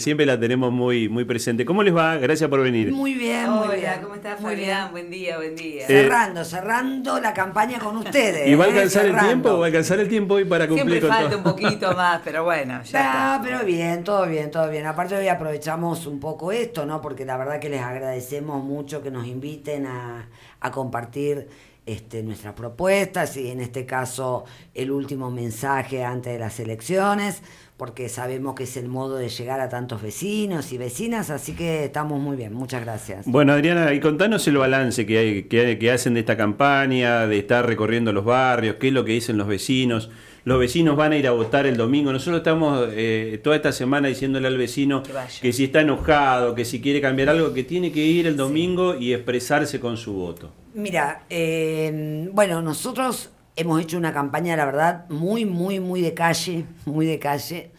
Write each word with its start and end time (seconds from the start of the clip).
Siempre 0.00 0.26
la 0.26 0.38
tenemos 0.40 0.72
muy, 0.72 1.08
muy 1.08 1.24
presente. 1.24 1.64
¿Cómo 1.64 1.82
les 1.82 1.94
va? 1.94 2.16
Gracias 2.16 2.48
por 2.50 2.62
venir. 2.62 2.92
Muy 2.92 3.14
bien, 3.14 3.50
muy 3.50 3.76
bien. 3.76 4.00
¿cómo 4.02 4.14
estás, 4.14 4.40
Fabián? 4.40 4.90
Buen 4.90 5.10
día, 5.10 5.36
buen 5.36 5.54
día. 5.54 5.86
cerrando, 5.86 6.44
cerrando 6.44 7.20
la 7.20 7.32
campaña 7.32 7.78
con 7.78 7.96
ustedes. 7.98 8.48
¿Y 8.48 8.54
va 8.54 8.64
a 8.64 8.68
¿eh? 8.68 8.70
alcanzar 8.72 9.06
el 9.06 9.18
tiempo? 9.18 9.58
¿Va 9.58 9.64
a 9.64 9.66
alcanzar 9.66 10.00
el 10.00 10.08
tiempo 10.08 10.34
hoy 10.34 10.44
para 10.44 10.66
cumplir 10.66 11.00
Siempre 11.00 11.08
falta 11.08 11.36
un 11.36 11.42
poquito 11.42 11.94
más, 11.94 12.20
pero 12.24 12.44
bueno, 12.44 12.82
ya 12.84 13.40
pero 13.42 13.64
bien, 13.64 14.02
todo 14.02 14.26
bien, 14.26 14.50
todo 14.50 14.68
bien. 14.70 14.86
Aparte 14.86 15.16
hoy 15.16 15.28
aprovechamos 15.28 16.06
un 16.06 16.18
poco 16.18 16.52
esto, 16.52 16.86
¿no? 16.86 17.00
Porque 17.00 17.24
la 17.24 17.36
verdad 17.36 17.60
que 17.60 17.68
les 17.68 17.82
agradecemos 17.82 18.64
mucho 18.64 19.02
que 19.02 19.10
nos 19.10 19.26
inviten 19.26 19.86
a, 19.86 20.28
a 20.60 20.70
compartir 20.70 21.48
este, 21.86 22.22
nuestras 22.22 22.54
propuestas 22.54 23.36
y 23.36 23.50
en 23.50 23.60
este 23.60 23.86
caso 23.86 24.44
el 24.74 24.90
último 24.90 25.30
mensaje 25.30 26.04
antes 26.04 26.32
de 26.32 26.38
las 26.38 26.60
elecciones 26.60 27.42
porque 27.80 28.10
sabemos 28.10 28.54
que 28.54 28.64
es 28.64 28.76
el 28.76 28.88
modo 28.88 29.16
de 29.16 29.30
llegar 29.30 29.58
a 29.58 29.70
tantos 29.70 30.02
vecinos 30.02 30.70
y 30.70 30.76
vecinas, 30.76 31.30
así 31.30 31.54
que 31.54 31.86
estamos 31.86 32.20
muy 32.20 32.36
bien, 32.36 32.52
muchas 32.52 32.82
gracias. 32.82 33.24
Bueno, 33.24 33.54
Adriana, 33.54 33.94
y 33.94 34.00
contanos 34.00 34.46
el 34.48 34.58
balance 34.58 35.06
que, 35.06 35.16
hay, 35.16 35.42
que, 35.44 35.90
hacen 35.90 36.12
de 36.12 36.20
esta 36.20 36.36
campaña, 36.36 37.26
de 37.26 37.38
estar 37.38 37.66
recorriendo 37.66 38.12
los 38.12 38.26
barrios, 38.26 38.76
qué 38.78 38.88
es 38.88 38.92
lo 38.92 39.06
que 39.06 39.12
dicen 39.12 39.38
los 39.38 39.48
vecinos. 39.48 40.10
Los 40.44 40.60
vecinos 40.60 40.94
van 40.94 41.12
a 41.12 41.16
ir 41.16 41.26
a 41.26 41.30
votar 41.30 41.64
el 41.64 41.78
domingo. 41.78 42.12
Nosotros 42.12 42.40
estamos 42.40 42.86
eh, 42.92 43.40
toda 43.42 43.56
esta 43.56 43.72
semana 43.72 44.08
diciéndole 44.08 44.46
al 44.46 44.58
vecino 44.58 45.02
que, 45.40 45.50
si 45.50 45.64
está 45.64 45.80
enojado, 45.80 46.54
que 46.54 46.66
si 46.66 46.82
quiere 46.82 47.00
cambiar 47.00 47.30
algo, 47.30 47.54
que 47.54 47.64
tiene 47.64 47.92
que 47.92 48.04
ir 48.04 48.26
el 48.26 48.36
domingo 48.36 48.94
y 48.94 49.14
expresarse 49.14 49.80
con 49.80 49.96
su 49.96 50.12
voto. 50.12 50.52
Mira, 50.74 51.24
eh, 51.30 52.28
bueno, 52.30 52.60
nosotros 52.60 53.30
hemos 53.56 53.80
hecho 53.80 53.96
una 53.96 54.12
campaña, 54.12 54.56
la 54.56 54.64
verdad, 54.66 55.08
muy, 55.08 55.44
muy, 55.44 55.80
muy 55.80 56.00
de 56.00 56.14
calle, 56.14 56.66
muy 56.84 57.06
de 57.06 57.18
calle. 57.18 57.70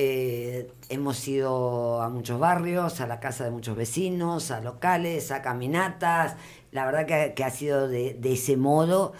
Eh, 0.00 0.70
hemos 0.90 1.26
ido 1.26 2.00
a 2.00 2.08
muchos 2.08 2.38
barrios, 2.38 3.00
a 3.00 3.08
la 3.08 3.18
casa 3.18 3.42
de 3.42 3.50
muchos 3.50 3.76
vecinos, 3.76 4.52
a 4.52 4.60
locales, 4.60 5.32
a 5.32 5.42
caminatas. 5.42 6.36
La 6.70 6.86
verdad 6.86 7.34
que, 7.34 7.42
ha 7.42 7.50
sido 7.50 7.88
de, 7.88 8.16
ese 8.22 8.56
modo. 8.56 9.12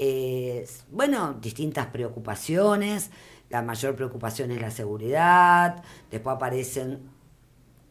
Eh, 0.00 0.66
bueno, 0.90 1.34
distintas 1.34 1.86
preocupaciones. 1.86 3.12
La 3.50 3.62
mayor 3.62 3.94
preocupación 3.94 4.50
es 4.50 4.60
la 4.60 4.72
seguridad. 4.72 5.84
Después 6.10 6.34
aparecen 6.34 7.08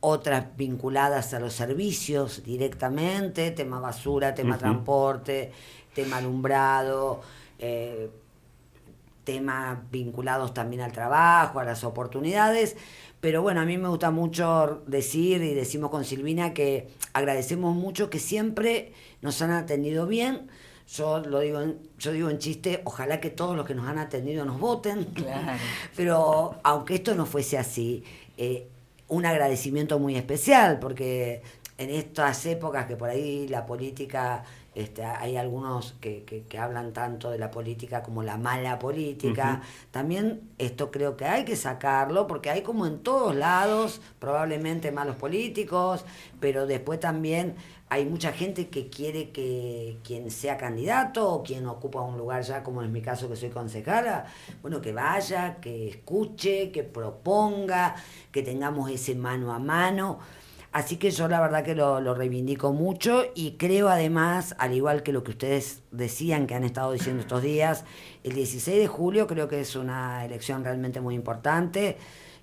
otras 0.01 0.57
vinculadas 0.57 1.33
a 1.33 1.39
los 1.39 1.53
servicios 1.53 2.43
directamente, 2.43 3.51
tema 3.51 3.79
basura, 3.79 4.35
tema 4.35 4.57
transporte, 4.57 5.53
tema 5.93 6.17
alumbrado, 6.17 7.21
eh, 7.59 8.09
temas 9.25 9.79
vinculados 9.91 10.53
también 10.53 10.81
al 10.81 10.93
trabajo, 10.93 11.59
a 11.59 11.65
las 11.65 11.83
oportunidades. 11.83 12.77
Pero 13.19 13.41
bueno, 13.41 13.61
a 13.61 13.65
mí 13.65 13.77
me 13.77 13.89
gusta 13.89 14.11
mucho 14.11 14.83
decir 14.87 15.41
y 15.41 15.53
decimos 15.53 15.89
con 15.89 16.05
Silvina 16.05 16.53
que 16.53 16.87
agradecemos 17.11 17.75
mucho 17.75 18.09
que 18.09 18.19
siempre 18.19 18.93
nos 19.21 19.41
han 19.41 19.51
atendido 19.51 20.07
bien. 20.07 20.47
Yo 20.87 21.19
lo 21.19 21.39
digo 21.39 21.61
en, 21.61 21.79
yo 21.97 22.11
digo 22.11 22.29
en 22.29 22.37
chiste, 22.37 22.81
ojalá 22.85 23.19
que 23.19 23.31
todos 23.31 23.55
los 23.55 23.65
que 23.65 23.73
nos 23.73 23.87
han 23.87 23.97
atendido 23.97 24.45
nos 24.45 24.59
voten. 24.59 25.07
Pero 25.95 26.59
aunque 26.63 26.95
esto 26.95 27.15
no 27.15 27.25
fuese 27.25 27.57
así, 27.57 28.03
eh, 28.37 28.67
un 29.07 29.25
agradecimiento 29.25 29.97
muy 29.97 30.15
especial, 30.15 30.79
porque 30.79 31.41
en 31.77 31.89
estas 31.89 32.45
épocas 32.45 32.85
que 32.85 32.95
por 32.95 33.09
ahí 33.09 33.47
la 33.47 33.65
política 33.65 34.43
este, 34.75 35.05
hay 35.05 35.37
algunos 35.37 35.93
que, 36.01 36.23
que, 36.23 36.57
hablan 36.59 36.91
tanto 36.91 37.31
de 37.31 37.37
la 37.37 37.49
política 37.49 38.03
como 38.03 38.23
la 38.23 38.37
mala 38.37 38.77
política. 38.77 39.61
También 39.91 40.49
esto 40.57 40.91
creo 40.91 41.15
que 41.15 41.25
hay 41.25 41.45
que 41.45 41.55
sacarlo 41.55 42.27
porque 42.27 42.49
hay 42.49 42.61
como 42.61 42.85
en 42.85 42.99
todos 42.99 43.33
lados 43.35 44.01
probablemente 44.19 44.91
malos 44.91 45.15
políticos, 45.15 46.03
pero 46.41 46.67
después 46.67 46.99
también 46.99 47.55
hay 47.87 48.05
mucha 48.05 48.33
gente 48.33 48.67
que 48.67 48.89
quiere 48.89 49.29
que 49.29 49.99
quien 50.03 50.29
sea 50.29 50.57
candidato 50.57 51.29
o 51.29 51.43
quien 51.43 51.67
ocupa 51.67 52.01
un 52.01 52.17
lugar 52.17 52.41
ya, 52.41 52.61
como 52.61 52.83
en 52.83 52.91
mi 52.91 53.01
caso 53.01 53.29
que 53.29 53.37
soy 53.37 53.51
concejala, 53.51 54.25
bueno, 54.61 54.81
que 54.81 54.91
vaya, 54.91 55.61
que 55.61 55.87
escuche, 55.87 56.71
que 56.71 56.83
proponga, 56.83 57.95
que 58.31 58.41
tengamos 58.41 58.89
ese 58.89 59.15
mano 59.15 59.53
a 59.53 59.59
mano. 59.59 60.19
Así 60.75 60.97
que 60.97 61.09
yo 61.09 61.29
la 61.29 61.39
verdad 61.39 61.63
que 61.63 61.73
lo, 61.73 62.13
reivindico 62.15 62.73
mucho 62.73 63.23
y 63.33 63.51
creo 63.51 63.87
además, 63.87 64.57
al 64.59 64.73
igual 64.73 65.03
que 65.03 65.13
lo 65.13 65.23
que 65.23 65.31
ustedes 65.31 65.83
decían, 65.91 66.47
que 66.47 66.53
han 66.53 66.65
estado 66.65 66.91
diciendo 66.91 67.21
estos 67.21 67.41
días, 67.41 67.85
el 68.25 68.33
16 68.33 68.79
de 68.79 68.87
julio 68.87 69.25
creo 69.25 69.47
que 69.47 69.61
es 69.61 69.77
una 69.77 70.25
elección 70.25 70.65
realmente 70.65 70.99
muy 70.99 71.15
importante. 71.15 71.95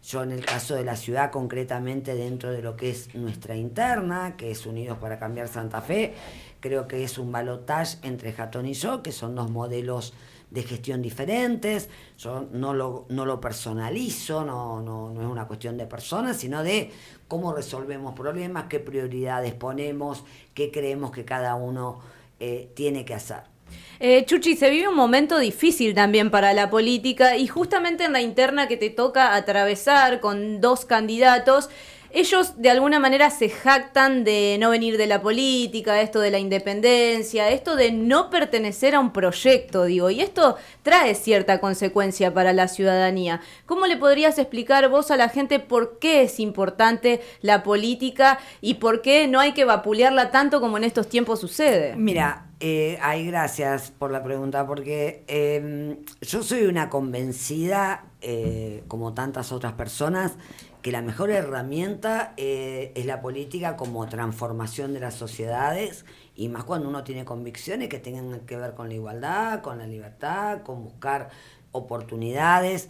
Yo 0.02 0.22
en 0.22 0.32
el 0.32 0.46
caso 0.46 0.74
de 0.74 0.82
la 0.82 0.96
ciudad, 0.96 1.30
concretamente 1.30 2.14
dentro 2.14 2.50
de 2.50 2.62
lo 2.62 2.74
que 2.74 2.88
es 2.88 3.14
nuestra 3.14 3.54
interna, 3.54 4.34
que 4.38 4.50
es 4.50 4.64
Unidos 4.64 4.96
para 4.96 5.18
Cambiar 5.18 5.48
Santa 5.48 5.82
Fe, 5.82 6.14
creo 6.60 6.88
que 6.88 7.04
es 7.04 7.18
un 7.18 7.32
balotage 7.32 7.98
entre 8.00 8.32
Jatón 8.32 8.64
y 8.64 8.72
yo, 8.72 9.02
que 9.02 9.12
son 9.12 9.34
dos 9.34 9.50
modelos 9.50 10.14
de 10.52 10.62
gestión 10.62 11.00
diferentes. 11.00 11.88
Yo 12.18 12.46
no 12.52 12.74
lo, 12.74 13.06
no 13.08 13.24
lo 13.24 13.40
personalizo, 13.40 14.44
no, 14.44 14.80
no, 14.80 15.10
no 15.10 15.20
es 15.20 15.26
una 15.26 15.46
cuestión 15.46 15.76
de 15.78 15.86
personas, 15.86 16.36
sino 16.36 16.62
de 16.62 16.92
cómo 17.26 17.54
resolvemos 17.54 18.14
problemas, 18.14 18.66
qué 18.68 18.78
prioridades 18.78 19.54
ponemos, 19.54 20.24
qué 20.54 20.70
creemos 20.70 21.10
que 21.10 21.24
cada 21.24 21.54
uno 21.54 22.00
eh, 22.38 22.70
tiene 22.74 23.04
que 23.04 23.14
hacer. 23.14 23.52
Eh, 24.00 24.24
Chuchi, 24.26 24.56
se 24.56 24.68
vive 24.68 24.88
un 24.88 24.96
momento 24.96 25.38
difícil 25.38 25.94
también 25.94 26.30
para 26.30 26.52
la 26.52 26.68
política 26.68 27.36
y 27.36 27.46
justamente 27.46 28.04
en 28.04 28.12
la 28.12 28.20
interna 28.20 28.68
que 28.68 28.76
te 28.76 28.90
toca 28.90 29.34
atravesar 29.34 30.20
con 30.20 30.60
dos 30.60 30.84
candidatos, 30.84 31.70
ellos 32.14 32.60
de 32.60 32.70
alguna 32.70 32.98
manera 32.98 33.30
se 33.30 33.48
jactan 33.48 34.24
de 34.24 34.56
no 34.60 34.70
venir 34.70 34.98
de 34.98 35.06
la 35.06 35.22
política, 35.22 36.00
esto 36.00 36.20
de 36.20 36.30
la 36.30 36.38
independencia, 36.38 37.50
esto 37.50 37.76
de 37.76 37.92
no 37.92 38.30
pertenecer 38.30 38.94
a 38.94 39.00
un 39.00 39.12
proyecto, 39.12 39.84
digo, 39.84 40.10
y 40.10 40.20
esto 40.20 40.56
trae 40.82 41.14
cierta 41.14 41.60
consecuencia 41.60 42.34
para 42.34 42.52
la 42.52 42.68
ciudadanía. 42.68 43.40
¿Cómo 43.66 43.86
le 43.86 43.96
podrías 43.96 44.38
explicar 44.38 44.88
vos 44.88 45.10
a 45.10 45.16
la 45.16 45.28
gente 45.28 45.58
por 45.58 45.98
qué 45.98 46.22
es 46.22 46.40
importante 46.40 47.20
la 47.40 47.62
política 47.62 48.38
y 48.60 48.74
por 48.74 49.02
qué 49.02 49.26
no 49.28 49.40
hay 49.40 49.52
que 49.52 49.64
vapulearla 49.64 50.30
tanto 50.30 50.60
como 50.60 50.76
en 50.76 50.84
estos 50.84 51.08
tiempos 51.08 51.40
sucede? 51.40 51.96
Mira, 51.96 52.46
eh, 52.60 52.98
gracias 53.26 53.90
por 53.90 54.12
la 54.12 54.22
pregunta, 54.22 54.66
porque 54.66 55.24
em, 55.26 55.96
yo 56.20 56.42
soy 56.42 56.66
una 56.66 56.88
convencida, 56.90 58.04
eh, 58.20 58.84
como 58.86 59.14
tantas 59.14 59.50
otras 59.50 59.72
personas, 59.72 60.36
que 60.82 60.90
la 60.90 61.00
mejor 61.00 61.30
herramienta 61.30 62.34
eh, 62.36 62.92
es 62.96 63.06
la 63.06 63.22
política 63.22 63.76
como 63.76 64.06
transformación 64.08 64.92
de 64.92 65.00
las 65.00 65.14
sociedades 65.14 66.04
y 66.34 66.48
más 66.48 66.64
cuando 66.64 66.88
uno 66.88 67.04
tiene 67.04 67.24
convicciones 67.24 67.88
que 67.88 68.00
tengan 68.00 68.40
que 68.40 68.56
ver 68.56 68.74
con 68.74 68.88
la 68.88 68.94
igualdad, 68.94 69.62
con 69.62 69.78
la 69.78 69.86
libertad, 69.86 70.62
con 70.62 70.82
buscar 70.82 71.30
oportunidades. 71.70 72.88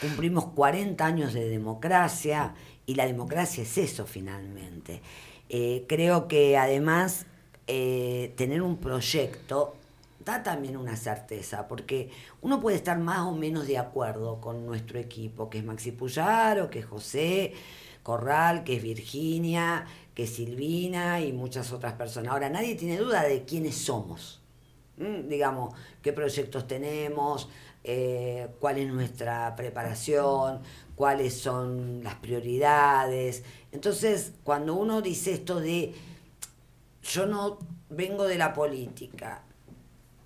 Cumplimos 0.00 0.46
40 0.46 1.04
años 1.04 1.32
de 1.34 1.48
democracia 1.48 2.54
y 2.86 2.94
la 2.94 3.06
democracia 3.06 3.64
es 3.64 3.76
eso 3.76 4.06
finalmente. 4.06 5.02
Eh, 5.48 5.84
creo 5.88 6.28
que 6.28 6.56
además 6.56 7.26
eh, 7.66 8.32
tener 8.36 8.62
un 8.62 8.76
proyecto 8.76 9.74
da 10.24 10.42
también 10.42 10.76
una 10.76 10.96
certeza, 10.96 11.68
porque 11.68 12.10
uno 12.40 12.60
puede 12.60 12.76
estar 12.76 12.98
más 12.98 13.20
o 13.20 13.32
menos 13.32 13.66
de 13.66 13.78
acuerdo 13.78 14.40
con 14.40 14.66
nuestro 14.66 14.98
equipo, 14.98 15.50
que 15.50 15.58
es 15.58 15.64
Maxi 15.64 15.92
Puyaro, 15.92 16.70
que 16.70 16.80
es 16.80 16.86
José 16.86 17.52
Corral, 18.02 18.64
que 18.64 18.76
es 18.76 18.82
Virginia, 18.82 19.86
que 20.14 20.24
es 20.24 20.30
Silvina 20.30 21.20
y 21.20 21.32
muchas 21.32 21.72
otras 21.72 21.94
personas. 21.94 22.32
Ahora, 22.32 22.50
nadie 22.50 22.74
tiene 22.74 22.98
duda 22.98 23.22
de 23.22 23.44
quiénes 23.44 23.76
somos, 23.76 24.40
digamos, 24.96 25.74
qué 26.02 26.12
proyectos 26.12 26.66
tenemos, 26.66 27.48
eh, 27.84 28.48
cuál 28.60 28.78
es 28.78 28.92
nuestra 28.92 29.56
preparación, 29.56 30.60
cuáles 30.94 31.36
son 31.38 32.02
las 32.04 32.14
prioridades. 32.16 33.42
Entonces, 33.72 34.32
cuando 34.44 34.74
uno 34.74 35.02
dice 35.02 35.32
esto 35.32 35.58
de 35.58 35.94
yo 37.02 37.26
no 37.26 37.58
vengo 37.90 38.24
de 38.24 38.38
la 38.38 38.52
política, 38.54 39.42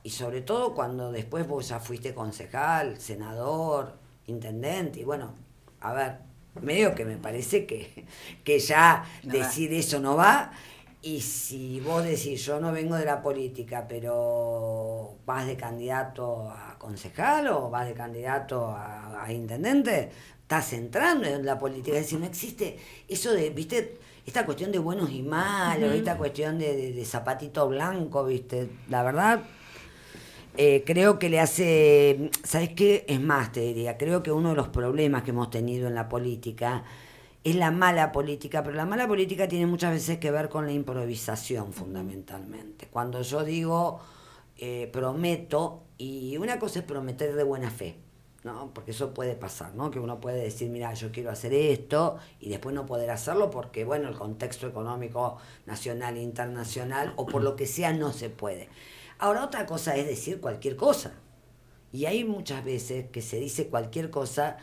y 0.07 0.11
sobre 0.11 0.41
todo 0.43 0.73
cuando 0.73 1.11
después 1.11 1.49
vos 1.49 1.69
ya 1.69 1.81
fuiste 1.81 2.15
concejal, 2.15 3.01
senador, 3.01 3.99
intendente, 4.27 5.01
y 5.01 5.03
bueno, 5.03 5.35
a 5.81 5.93
ver, 5.95 6.19
medio 6.63 6.95
que 6.95 7.05
me 7.05 7.17
parece 7.17 7.67
que, 7.67 8.07
que 8.45 8.61
ya 8.61 9.05
decir 9.25 9.73
eso 9.73 9.99
no 9.99 10.15
va. 10.15 10.53
Y 11.03 11.21
si 11.23 11.81
vos 11.81 12.05
decís, 12.05 12.47
yo 12.47 12.61
no 12.61 12.71
vengo 12.71 12.95
de 12.95 13.05
la 13.05 13.21
política, 13.21 13.87
pero 13.89 15.17
vas 15.27 15.45
de 15.45 15.57
candidato 15.57 16.51
a 16.51 16.77
concejal 16.79 17.49
o 17.49 17.69
vas 17.69 17.89
de 17.89 17.95
candidato 17.95 18.77
a, 18.79 19.27
intendente, 19.33 20.11
estás 20.41 20.73
entrando 20.73 21.27
en 21.27 21.45
la 21.45 21.59
política. 21.59 21.97
Es 21.97 22.05
decir, 22.05 22.21
no 22.21 22.27
existe 22.27 22.79
eso 23.09 23.33
de, 23.33 23.51
viste, 23.51 23.99
esta 24.25 24.47
cuestión 24.47 24.71
de 24.71 24.79
buenos 24.79 25.11
y 25.11 25.23
malos, 25.25 25.93
esta 25.93 26.17
cuestión 26.17 26.61
de, 26.61 26.93
de 26.93 27.05
zapatito 27.05 27.69
blanco, 27.69 28.25
viste. 28.25 28.69
La 28.89 29.03
verdad, 29.03 29.43
eh, 30.57 30.83
creo 30.87 31.19
que 31.19 31.29
le 31.29 31.41
hace, 31.41 32.31
¿sabes 32.45 32.71
qué? 32.71 33.05
Es 33.09 33.21
más, 33.21 33.53
te 33.53 33.61
diría, 33.61 33.97
creo 33.99 34.23
que 34.23 34.33
uno 34.33 34.51
de 34.51 34.57
los 34.57 34.69
problemas 34.69 35.23
que 35.23 35.31
hemos 35.31 35.51
tenido 35.51 35.89
en 35.89 35.95
la 35.95 36.09
política 36.09 36.85
es 37.45 37.55
la 37.55 37.71
mala 37.71 38.11
política, 38.11 38.63
pero 38.65 38.75
la 38.75 38.87
mala 38.87 39.07
política 39.07 39.47
tiene 39.47 39.67
muchas 39.67 39.93
veces 39.93 40.19
que 40.19 40.31
ver 40.31 40.49
con 40.49 40.67
la 40.67 40.73
improvisación 40.73 41.73
fundamentalmente. 41.73 42.89
Cuando 42.89 43.23
yo 43.23 43.45
digo 43.45 44.01
eh, 44.57 44.89
prometo, 44.93 45.83
y 45.99 46.37
una 46.39 46.59
cosa 46.59 46.81
es 46.81 46.85
prometer 46.85 47.35
de 47.35 47.45
buena 47.45 47.71
fe, 47.71 47.97
¿no? 48.43 48.73
Porque 48.75 48.93
eso 48.93 49.13
puede 49.15 49.35
pasar, 49.35 49.75
¿no? 49.75 49.91
Que 49.91 50.01
uno 50.01 50.21
puede 50.21 50.43
decir, 50.43 50.71
mira, 50.71 50.93
yo 50.95 51.13
quiero 51.13 51.31
hacer 51.31 51.53
esto 51.53 52.17
y 52.41 52.49
después 52.49 52.75
no 52.75 52.87
poder 52.87 53.11
hacerlo 53.11 53.51
porque, 53.51 53.85
bueno, 53.85 54.09
el 54.09 54.15
contexto 54.15 54.67
económico 54.67 55.39
nacional 55.67 56.17
e 56.17 56.23
internacional 56.23 57.13
o 57.17 57.27
por 57.27 57.43
lo 57.43 57.57
que 57.57 57.67
sea 57.67 57.93
no 57.93 58.13
se 58.13 58.31
puede. 58.31 58.69
Ahora, 59.19 59.45
otra 59.45 59.67
cosa 59.67 59.97
es 59.97 60.07
decir 60.07 60.41
cualquier 60.41 60.77
cosa. 60.77 61.15
Y 61.93 62.07
hay 62.07 62.25
muchas 62.25 62.65
veces 62.65 63.07
que 63.11 63.23
se 63.23 63.41
dice 63.41 63.69
cualquier 63.69 64.11
cosa, 64.11 64.59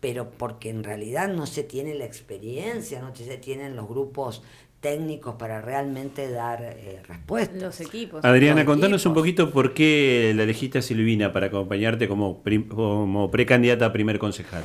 pero 0.00 0.30
porque 0.30 0.70
en 0.70 0.84
realidad 0.84 1.28
no 1.28 1.46
se 1.46 1.62
tiene 1.62 1.94
la 1.94 2.04
experiencia, 2.04 3.00
no 3.00 3.14
se 3.14 3.36
tienen 3.38 3.74
los 3.74 3.88
grupos 3.88 4.42
técnicos 4.80 5.36
para 5.36 5.62
realmente 5.62 6.30
dar 6.30 6.62
eh, 6.62 7.00
respuestas. 7.08 7.62
Los 7.62 7.80
equipos. 7.80 8.22
Adriana, 8.22 8.66
contanos 8.66 9.06
un 9.06 9.14
poquito 9.14 9.50
por 9.50 9.72
qué 9.72 10.32
la 10.36 10.42
elegiste 10.42 10.78
a 10.78 10.82
Silvina 10.82 11.32
para 11.32 11.46
acompañarte 11.46 12.06
como, 12.06 12.42
como 12.68 13.30
precandidata 13.30 13.86
a 13.86 13.92
primer 13.92 14.18
concejal. 14.18 14.62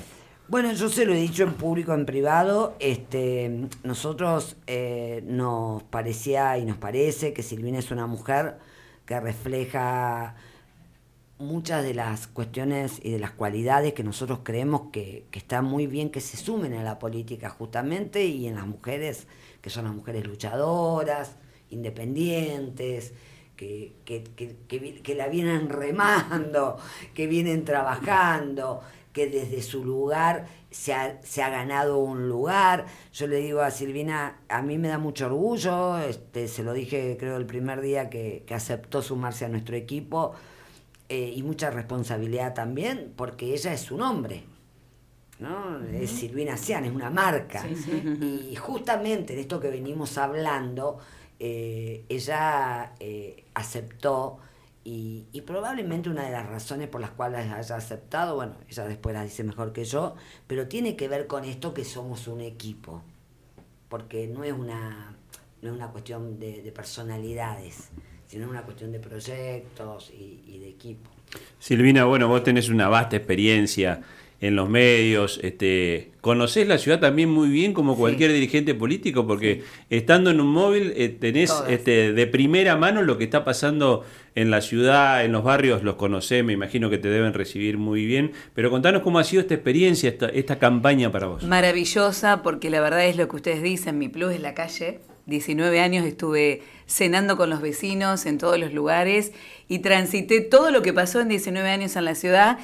Bueno, 0.49 0.73
yo 0.73 0.89
se 0.89 1.05
lo 1.05 1.13
he 1.13 1.21
dicho 1.21 1.43
en 1.43 1.53
público, 1.53 1.93
en 1.93 2.05
privado. 2.05 2.75
Este, 2.79 3.69
nosotros 3.83 4.57
eh, 4.67 5.23
nos 5.25 5.83
parecía 5.83 6.57
y 6.57 6.65
nos 6.65 6.77
parece 6.77 7.31
que 7.31 7.41
Silvina 7.41 7.79
es 7.79 7.89
una 7.89 8.05
mujer 8.05 8.55
que 9.09 9.19
refleja 9.19 10.35
muchas 11.39 11.83
de 11.83 11.95
las 11.95 12.27
cuestiones 12.27 12.99
y 13.03 13.09
de 13.09 13.17
las 13.17 13.31
cualidades 13.31 13.93
que 13.93 14.03
nosotros 14.03 14.41
creemos 14.43 14.91
que, 14.91 15.25
que 15.31 15.39
está 15.39 15.63
muy 15.63 15.87
bien 15.87 16.11
que 16.11 16.21
se 16.21 16.37
sumen 16.37 16.75
a 16.75 16.83
la 16.83 16.99
política 16.99 17.49
justamente 17.49 18.25
y 18.25 18.45
en 18.45 18.53
las 18.53 18.67
mujeres 18.67 19.25
que 19.63 19.71
son 19.71 19.85
las 19.85 19.95
mujeres 19.95 20.27
luchadoras, 20.27 21.37
independientes, 21.71 23.13
que, 23.57 23.95
que, 24.05 25.15
la 25.15 25.27
vienen 25.27 25.69
remando, 25.69 26.77
que 27.15 27.25
vienen 27.25 27.65
trabajando, 27.65 28.81
que 29.13 29.27
desde 29.27 29.61
su 29.61 29.83
lugar 29.83 30.47
se 30.71 30.93
ha, 30.93 31.21
se 31.23 31.41
ha, 31.41 31.49
ganado 31.49 31.97
un 31.97 32.29
lugar. 32.29 32.85
Yo 33.13 33.27
le 33.27 33.37
digo 33.37 33.61
a 33.61 33.71
Silvina, 33.71 34.39
a 34.49 34.61
mí 34.61 34.77
me 34.77 34.87
da 34.87 34.97
mucho 34.97 35.25
orgullo, 35.25 35.97
este, 35.97 36.47
se 36.47 36.63
lo 36.63 36.73
dije 36.73 37.17
creo 37.19 37.37
el 37.37 37.45
primer 37.45 37.81
día 37.81 38.09
que, 38.09 38.45
aceptó 38.53 39.01
sumarse 39.01 39.45
a 39.45 39.49
nuestro 39.49 39.75
equipo, 39.75 40.33
eh, 41.07 41.33
y 41.35 41.41
mucha 41.43 41.71
responsabilidad 41.71 42.53
también, 42.53 43.13
porque 43.15 43.53
ella 43.53 43.73
es 43.73 43.91
un 43.91 44.01
hombre. 44.01 44.43
¿no? 45.39 45.79
Es 45.93 46.11
Silvina 46.11 46.57
Cian, 46.57 46.85
es 46.85 46.91
una 46.91 47.09
marca. 47.09 47.65
Y 48.21 48.55
justamente 48.55 49.33
de 49.33 49.41
esto 49.41 49.59
que 49.59 49.69
venimos 49.69 50.17
hablando, 50.17 50.99
eh, 51.39 52.05
ella 52.09 52.93
eh, 52.99 53.45
aceptó 53.53 54.39
y, 54.91 55.41
probablemente 55.41 56.09
una 56.09 56.23
de 56.23 56.31
las 56.31 56.47
razones 56.47 56.87
por 56.87 56.99
las 56.99 57.11
cuales 57.11 57.51
haya 57.51 57.75
aceptado, 57.75 58.35
bueno, 58.35 58.55
ella 58.67 58.87
después 58.87 59.13
la 59.13 59.23
dice 59.23 59.43
mejor 59.43 59.71
que 59.71 59.85
yo, 59.85 60.15
pero 60.47 60.67
tiene 60.67 60.95
que 60.95 61.07
ver 61.07 61.27
con 61.27 61.45
esto 61.45 61.73
que 61.73 61.85
somos 61.85 62.27
un 62.27 62.41
equipo, 62.41 63.03
porque 63.87 64.27
no 64.27 64.43
es 64.43 64.53
una, 64.53 65.15
no 65.61 65.69
es 65.69 65.75
una 65.75 65.89
cuestión 65.89 66.39
de, 66.39 66.71
personalidades, 66.75 67.89
sino 68.27 68.49
una 68.49 68.63
cuestión 68.63 68.91
de 68.91 68.99
proyectos 68.99 70.11
y, 70.11 70.41
y 70.47 70.59
de 70.59 70.69
equipo. 70.69 71.09
Silvina, 71.59 72.05
bueno, 72.05 72.27
vos 72.27 72.43
tenés 72.43 72.69
una 72.69 72.87
vasta 72.89 73.15
experiencia 73.15 74.01
en 74.41 74.55
los 74.55 74.69
medios, 74.69 75.39
este, 75.43 76.11
conocés 76.21 76.67
la 76.67 76.77
ciudad 76.77 76.99
también 76.99 77.29
muy 77.29 77.49
bien 77.49 77.73
como 77.73 77.97
cualquier 77.97 78.31
dirigente 78.31 78.73
político, 78.73 79.27
porque 79.27 79.63
estando 79.89 80.31
en 80.31 80.39
un 80.39 80.47
móvil 80.47 80.93
eh, 80.95 81.09
tenés 81.09 81.53
este, 81.67 82.13
de 82.13 82.27
primera 82.27 82.77
mano 82.77 83.01
lo 83.01 83.17
que 83.17 83.25
está 83.25 83.43
pasando 83.43 84.05
en 84.35 84.49
la 84.49 84.61
ciudad, 84.61 85.25
en 85.25 85.33
los 85.33 85.43
barrios, 85.43 85.83
los 85.83 85.95
conocés, 85.95 86.45
me 86.45 86.53
imagino 86.53 86.89
que 86.89 86.97
te 86.97 87.09
deben 87.09 87.33
recibir 87.33 87.77
muy 87.77 88.05
bien, 88.05 88.31
pero 88.53 88.69
contanos 88.69 89.01
cómo 89.01 89.19
ha 89.19 89.25
sido 89.25 89.41
esta 89.41 89.55
experiencia, 89.55 90.09
esta, 90.09 90.29
esta 90.29 90.57
campaña 90.57 91.11
para 91.11 91.27
vos. 91.27 91.43
Maravillosa, 91.43 92.41
porque 92.41 92.69
la 92.69 92.79
verdad 92.79 93.05
es 93.05 93.17
lo 93.17 93.27
que 93.27 93.35
ustedes 93.35 93.61
dicen, 93.61 93.97
mi 93.97 94.07
plus 94.07 94.33
es 94.33 94.41
la 94.41 94.53
calle. 94.53 94.99
19 95.25 95.79
años 95.79 96.05
estuve 96.05 96.63
cenando 96.87 97.37
con 97.37 97.49
los 97.49 97.61
vecinos 97.61 98.25
en 98.25 98.37
todos 98.37 98.57
los 98.57 98.73
lugares 98.73 99.31
y 99.67 99.79
transité 99.79 100.41
todo 100.41 100.71
lo 100.71 100.81
que 100.81 100.91
pasó 100.91 101.21
en 101.21 101.27
19 101.27 101.69
años 101.69 101.95
en 101.95 102.05
la 102.05 102.15
ciudad 102.15 102.57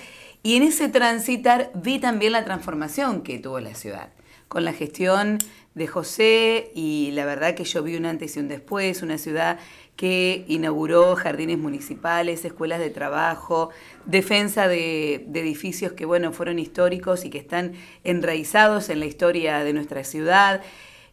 y 0.45 0.57
en 0.57 0.61
ese 0.61 0.89
transitar 0.89 1.71
vi 1.73 1.97
también 1.97 2.33
la 2.33 2.45
transformación 2.45 3.23
que 3.23 3.39
tuvo 3.39 3.59
la 3.59 3.73
ciudad, 3.73 4.09
con 4.47 4.63
la 4.63 4.73
gestión 4.73 5.39
de 5.73 5.87
José 5.87 6.69
y 6.75 7.09
la 7.13 7.25
verdad 7.25 7.55
que 7.55 7.63
yo 7.63 7.81
vi 7.81 7.95
un 7.95 8.05
antes 8.05 8.37
y 8.37 8.41
un 8.41 8.47
después, 8.47 9.01
una 9.01 9.17
ciudad 9.17 9.57
que 9.95 10.45
inauguró 10.47 11.15
jardines 11.15 11.57
municipales, 11.57 12.45
escuelas 12.45 12.77
de 12.77 12.91
trabajo, 12.91 13.71
defensa 14.05 14.67
de, 14.67 15.15
edificios 15.33 15.93
que 15.93 16.05
bueno 16.05 16.31
fueron 16.31 16.59
históricos 16.59 17.25
y 17.25 17.31
que 17.31 17.39
están 17.39 17.73
enraizados 18.03 18.89
en 18.89 18.99
la 18.99 19.07
historia 19.07 19.63
de 19.63 19.73
nuestra 19.73 20.03
ciudad. 20.03 20.61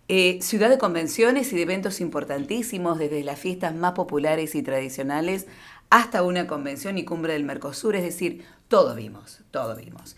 Eh, 0.09 0.41
ciudad 0.43 0.69
de 0.69 0.77
convenciones 0.77 1.51
y 1.55 1.57
de 1.57 1.63
eventos 1.63 2.03
importantísimos, 2.03 2.99
desde 2.99 3.25
las 3.25 3.41
fiestas 3.41 3.75
más 3.75 3.93
populares 3.93 4.55
y 4.55 4.63
tradicionales 4.63 5.47
hasta 5.93 6.23
una 6.23 6.47
convención 6.47 6.97
y 6.97 7.05
cumbre 7.05 7.35
del 7.35 7.45
Mercosur, 7.45 7.95
es 7.97 8.03
decir, 8.03 8.47
todo 8.69 8.95
vimos, 8.95 9.41
todo 9.51 9.77
vimos. 9.77 10.17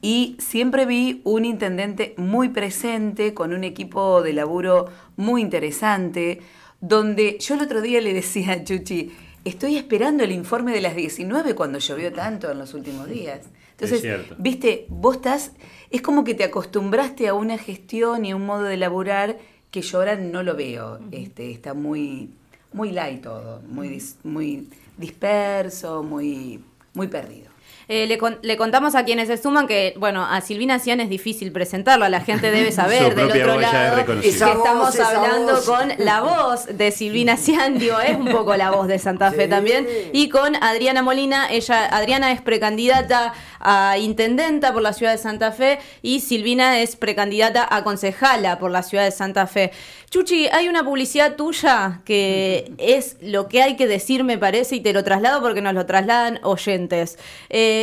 Y 0.00 0.36
siempre 0.38 0.86
vi 0.86 1.20
un 1.24 1.44
intendente 1.44 2.14
muy 2.16 2.50
presente, 2.50 3.34
con 3.34 3.52
un 3.52 3.64
equipo 3.64 4.22
de 4.22 4.32
laburo 4.32 4.86
muy 5.16 5.42
interesante, 5.42 6.42
donde 6.80 7.38
yo 7.40 7.56
el 7.56 7.62
otro 7.62 7.82
día 7.82 8.00
le 8.00 8.14
decía 8.14 8.52
a 8.52 8.62
Chuchi, 8.62 9.10
estoy 9.44 9.76
esperando 9.76 10.22
el 10.22 10.30
informe 10.30 10.72
de 10.72 10.80
las 10.80 10.94
19 10.94 11.56
cuando 11.56 11.80
llovió 11.80 12.12
tanto 12.12 12.48
en 12.48 12.58
los 12.58 12.72
últimos 12.72 13.08
días. 13.08 13.40
Entonces, 13.72 14.08
viste, 14.38 14.86
vos 14.88 15.16
estás, 15.16 15.50
es 15.90 16.02
como 16.02 16.22
que 16.22 16.34
te 16.34 16.44
acostumbraste 16.44 17.26
a 17.26 17.34
una 17.34 17.58
gestión 17.58 18.24
y 18.24 18.30
a 18.30 18.36
un 18.36 18.46
modo 18.46 18.62
de 18.62 18.76
laburar 18.76 19.38
que 19.72 19.82
yo 19.82 19.98
ahora 19.98 20.14
no 20.14 20.44
lo 20.44 20.54
veo. 20.54 21.00
Este, 21.10 21.50
está 21.50 21.74
muy, 21.74 22.30
muy 22.76 22.92
light 22.92 23.22
todo, 23.22 23.62
muy, 23.68 24.02
muy 24.22 24.68
disperso, 24.98 26.02
muy, 26.02 26.62
muy 26.92 27.08
perdido. 27.08 27.48
Eh, 27.88 28.08
le, 28.42 28.56
contamos 28.56 28.96
a 28.96 29.04
quienes 29.04 29.28
se 29.28 29.36
suman 29.36 29.68
que, 29.68 29.94
bueno, 29.96 30.26
a 30.28 30.40
Silvina 30.40 30.80
Cian 30.80 30.98
es 30.98 31.08
difícil 31.08 31.52
presentarla, 31.52 32.08
la 32.08 32.20
gente 32.20 32.50
debe 32.50 32.72
saber 32.72 33.14
del 33.14 33.30
otro 33.30 33.60
lado 33.60 34.04
que 34.04 34.28
estamos 34.28 34.98
hablando 34.98 35.62
con 35.62 35.92
la 35.98 36.20
voz 36.20 36.66
de 36.66 36.90
Silvina 36.90 37.36
Cian, 37.36 37.78
digo, 37.78 38.00
es 38.00 38.16
un 38.16 38.26
poco 38.26 38.56
la 38.56 38.72
voz 38.72 38.88
de 38.88 38.98
Santa 38.98 39.30
Fe 39.30 39.46
también, 39.46 39.86
y 40.12 40.28
con 40.30 40.56
Adriana 40.56 41.02
Molina, 41.02 41.48
ella, 41.48 41.86
Adriana 41.86 42.32
es 42.32 42.40
precandidata 42.40 43.32
a 43.60 43.98
intendenta 43.98 44.72
por 44.72 44.82
la 44.82 44.92
ciudad 44.92 45.12
de 45.12 45.18
Santa 45.18 45.52
Fe 45.52 45.78
y 46.02 46.20
Silvina 46.20 46.80
es 46.80 46.96
precandidata 46.96 47.66
a 47.70 47.84
concejala 47.84 48.58
por 48.58 48.72
la 48.72 48.82
ciudad 48.82 49.04
de 49.04 49.12
Santa 49.12 49.46
Fe. 49.46 49.70
Chuchi, 50.10 50.48
hay 50.48 50.68
una 50.68 50.84
publicidad 50.84 51.34
tuya 51.34 52.00
que 52.04 52.72
es 52.78 53.16
lo 53.20 53.48
que 53.48 53.62
hay 53.62 53.76
que 53.76 53.86
decir, 53.86 54.24
me 54.24 54.38
parece, 54.38 54.76
y 54.76 54.80
te 54.80 54.92
lo 54.92 55.02
traslado 55.04 55.40
porque 55.40 55.60
nos 55.60 55.74
lo 55.74 55.84
trasladan 55.84 56.38
oyentes. 56.42 57.18
Eh, 57.50 57.75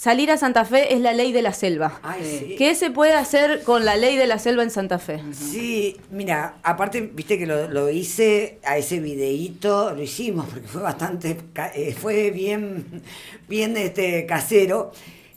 salir 0.00 0.30
a 0.30 0.38
Santa 0.38 0.64
Fe 0.64 0.94
es 0.94 1.00
la 1.02 1.12
ley 1.12 1.30
de 1.30 1.42
la 1.42 1.52
selva. 1.52 2.00
¿Qué 2.56 2.74
se 2.74 2.90
puede 2.90 3.12
hacer 3.12 3.62
con 3.64 3.84
la 3.84 3.96
ley 3.96 4.16
de 4.16 4.26
la 4.26 4.38
selva 4.38 4.62
en 4.62 4.70
Santa 4.70 4.98
Fe? 4.98 5.20
Sí, 5.32 5.94
mira, 6.10 6.56
aparte, 6.62 7.02
viste 7.02 7.36
que 7.36 7.44
lo, 7.44 7.90
hice 7.90 8.60
a 8.64 8.78
ese 8.78 8.98
videíto, 8.98 9.92
lo 9.94 10.02
hicimos 10.02 10.46
porque 10.46 10.66
fue 10.66 10.80
bastante, 10.80 11.36
eh, 11.74 11.92
fue 11.92 12.30
bien, 12.30 13.02
bien 13.46 13.76
este, 13.76 14.24
casero 14.24 14.90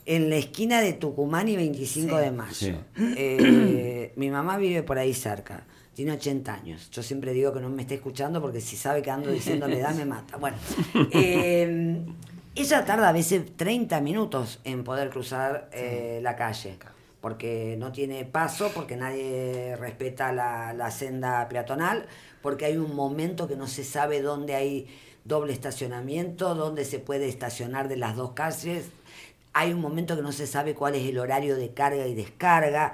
en 0.06 0.30
la 0.30 0.36
esquina 0.36 0.80
de 0.80 0.94
Tucumán 0.94 1.46
y 1.48 1.56
25 1.56 2.16
de 2.16 2.30
mayo. 2.30 2.78
Eh, 2.96 4.12
mi 4.16 4.30
mamá 4.30 4.56
vive 4.56 4.82
por 4.82 4.98
ahí 4.98 5.12
cerca 5.12 5.66
tiene 5.94 6.10
80 6.10 6.52
años. 6.52 6.90
Yo 6.90 7.04
siempre 7.04 7.32
digo 7.32 7.52
que 7.52 7.60
no 7.60 7.68
me 7.68 7.82
esté 7.82 7.94
escuchando 7.94 8.40
porque 8.40 8.60
si 8.60 8.76
sabe 8.76 9.00
que 9.00 9.12
ando 9.12 9.30
diciendo 9.30 9.68
la 9.68 9.76
edad 9.76 9.94
me 9.94 10.04
mata. 10.04 10.38
Bueno, 10.38 10.56
eh, 11.12 12.04
ella 12.62 12.84
tarda 12.84 13.08
a 13.08 13.12
veces 13.12 13.56
30 13.56 14.00
minutos 14.00 14.60
en 14.64 14.84
poder 14.84 15.10
cruzar 15.10 15.68
eh, 15.72 16.20
la 16.22 16.36
calle 16.36 16.78
porque 17.24 17.76
no 17.78 17.90
tiene 17.90 18.26
paso, 18.26 18.70
porque 18.74 18.96
nadie 18.96 19.76
respeta 19.76 20.30
la, 20.30 20.90
senda 20.90 21.48
peatonal, 21.48 22.04
porque 22.42 22.66
hay 22.66 22.76
un 22.76 22.94
momento 22.94 23.48
que 23.48 23.56
no 23.56 23.66
se 23.66 23.82
sabe 23.82 24.20
dónde 24.20 24.54
hay 24.54 24.88
doble 25.24 25.54
estacionamiento, 25.54 26.54
dónde 26.54 26.84
se 26.84 26.98
puede 26.98 27.26
estacionar 27.26 27.88
de 27.88 27.96
las 27.96 28.14
dos 28.14 28.32
calles, 28.32 28.90
hay 29.54 29.72
un 29.72 29.80
momento 29.80 30.16
que 30.16 30.20
no 30.20 30.32
se 30.32 30.46
sabe 30.46 30.74
cuál 30.74 30.96
es 30.96 31.08
el 31.08 31.18
horario 31.18 31.56
de 31.56 31.72
carga 31.72 32.06
y 32.06 32.14
descarga, 32.14 32.92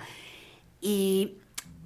y 0.81 1.39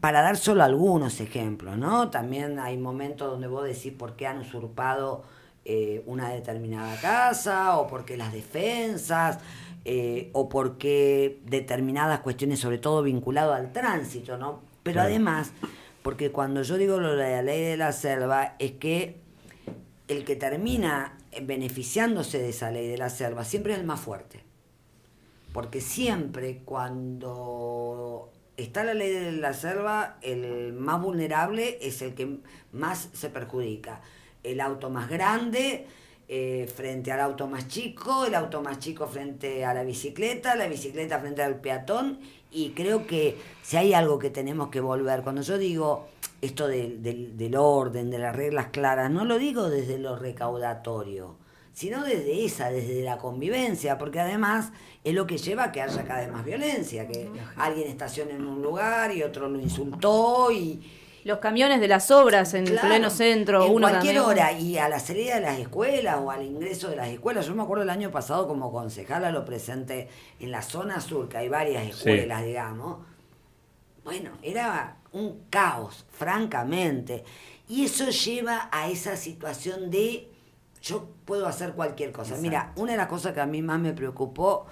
para 0.02 0.21
dar 0.21 0.37
solo 0.37 0.64
algunos 0.64 1.21
ejemplos, 1.21 1.78
¿no? 1.78 2.11
También 2.11 2.59
hay 2.59 2.76
momentos 2.76 3.31
donde 3.31 3.47
vos 3.47 3.64
decís 3.64 3.95
por 3.99 4.16
qué 4.16 4.26
han 4.26 4.40
usurpado 4.40 5.25
eh, 5.64 6.02
una 6.06 6.28
determinada 6.30 6.97
casa 7.00 7.78
o 7.78 7.87
porque 7.87 8.16
las 8.16 8.33
defensas 8.33 9.38
eh, 9.85 10.30
o 10.33 10.49
porque 10.49 11.40
determinadas 11.44 12.21
cuestiones, 12.21 12.59
sobre 12.61 12.78
todo 12.78 13.02
vinculado 13.02 13.52
al 13.52 13.73
tránsito, 13.73 14.37
¿no? 14.38 14.61
Pero 14.83 14.94
Claro. 14.94 15.09
además, 15.09 15.52
porque 16.02 16.30
cuando 16.30 16.62
yo 16.62 16.76
digo 16.76 17.00
lo 17.00 17.16
de 17.16 17.33
la 17.33 17.42
ley 17.42 17.62
de 17.62 17.76
la 17.76 17.92
selva, 17.92 18.56
es 18.59 18.73
que 18.73 19.16
el 20.09 20.25
que 20.25 20.37
termina 20.37 21.16
beneficiándose 21.42 22.38
de 22.38 22.50
esa 22.50 22.71
ley 22.71 22.87
de 22.88 22.99
la 22.99 23.09
selva 23.11 23.44
siempre 23.44 23.73
es 23.73 23.78
el 23.78 23.87
más 23.87 24.00
fuerte. 24.00 24.40
Porque 25.52 25.80
siempre 25.80 26.59
cuando 26.64 28.30
está 28.56 28.85
la 28.85 28.94
ley 28.94 29.11
de 29.12 29.33
la 29.33 29.52
selva, 29.52 30.18
el 30.23 30.73
más 30.75 31.00
vulnerable 31.00 31.78
es 31.80 32.02
el 32.02 32.14
que 32.14 32.38
más 32.73 33.09
se 33.12 33.30
perjudica. 33.30 34.00
El 34.45 34.61
auto 34.61 34.91
más 34.91 35.09
grande 35.11 35.87
eh, 36.29 36.71
frente 36.75 37.11
al 37.13 37.21
auto 37.21 37.47
más 37.49 37.67
chico, 37.69 38.25
el 38.27 38.35
auto 38.35 38.63
más 38.63 38.79
chico 38.79 39.07
frente 39.09 39.65
a 39.65 39.75
la 39.75 39.83
bicicleta, 39.83 40.55
la 40.55 40.69
bicicleta 40.69 41.19
frente 41.19 41.43
al 41.43 41.57
peatón. 41.61 42.21
Y 42.53 42.71
creo 42.71 43.07
que 43.07 43.37
si 43.63 43.77
hay 43.77 43.95
algo 43.95 44.19
que 44.19 44.31
tenemos 44.31 44.69
que 44.69 44.81
volver, 44.81 45.23
cuando 45.23 45.43
yo 45.43 45.59
digo 45.59 46.07
esto 46.41 46.69
del, 46.69 47.03
del- 47.03 47.37
del 47.37 47.57
orden, 47.57 48.11
de 48.11 48.19
las 48.19 48.37
reglas 48.37 48.67
claras, 48.71 49.11
no 49.11 49.25
lo 49.25 49.39
digo 49.39 49.69
desde 49.69 49.99
lo 49.99 50.15
recaudatorio, 50.17 51.37
sino 51.73 52.05
desde 52.05 52.45
esa, 52.45 52.71
desde 52.71 53.03
la 53.03 53.19
convivencia, 53.19 53.99
porque 53.99 54.21
además 54.21 54.71
es 55.03 55.15
lo 55.15 55.27
que 55.27 55.39
lleva 55.39 55.65
a 55.65 55.73
que 55.73 55.83
haya 55.83 56.05
cada 56.05 56.21
vez 56.21 56.31
más 56.33 56.45
violencia, 56.45 57.09
que 57.09 57.29
alguien 57.57 57.89
estacione 57.89 58.33
en 58.33 58.47
un 58.47 58.63
lugar 58.63 59.11
y 59.13 59.23
otro 59.23 59.49
lo 59.49 59.59
insultó 59.61 60.51
y... 60.53 60.81
Los 61.25 61.38
camiones 61.38 61.81
de 61.81 61.88
las 61.88 62.11
obras 62.11 62.52
en 62.52 62.66
Claro, 62.66 62.87
pleno 62.87 63.09
centro, 63.09 63.64
en 63.64 63.73
uno 63.73 63.88
cualquier 63.88 64.21
hora 64.21 64.52
y 64.52 64.76
a 64.76 64.90
la 64.90 65.00
salida 65.00 65.37
de 65.37 65.40
las 65.40 65.59
escuelas 65.59 66.19
o 66.23 66.31
al 66.31 66.45
ingreso 66.45 66.90
de 66.90 66.97
las 66.97 67.09
escuelas. 67.09 67.47
Yo 67.47 67.54
me 67.54 67.62
acuerdo 67.62 67.83
el 67.83 67.90
año 67.90 68.11
pasado 68.11 68.47
como 68.47 68.71
concejala 68.71 69.31
lo 69.31 69.45
presente 69.47 70.09
en 70.38 70.50
la 70.50 70.61
zona 70.61 71.00
sur, 71.00 71.28
que 71.31 71.38
hay 71.38 71.49
varias 71.49 71.87
escuelas, 71.87 72.45
digamos. 72.45 72.99
Bueno, 74.04 74.33
era 74.43 74.99
un 75.12 75.45
caos, 75.49 76.04
francamente. 76.12 77.25
Y 77.69 77.87
eso 77.87 78.11
lleva 78.11 78.69
a 78.71 78.90
esa 78.90 79.16
situación 79.16 79.90
de 79.90 80.28
yo 80.83 81.09
puedo 81.25 81.47
hacer 81.47 81.73
cualquier 81.73 82.12
cosa. 82.12 82.37
Mira, 82.37 82.73
una 82.76 82.93
de 82.93 82.99
las 82.99 83.09
cosas 83.09 83.33
que 83.33 83.40
a 83.40 83.47
mí 83.47 83.62
más 83.62 83.81
me 83.81 83.95
preocupó 83.95 84.66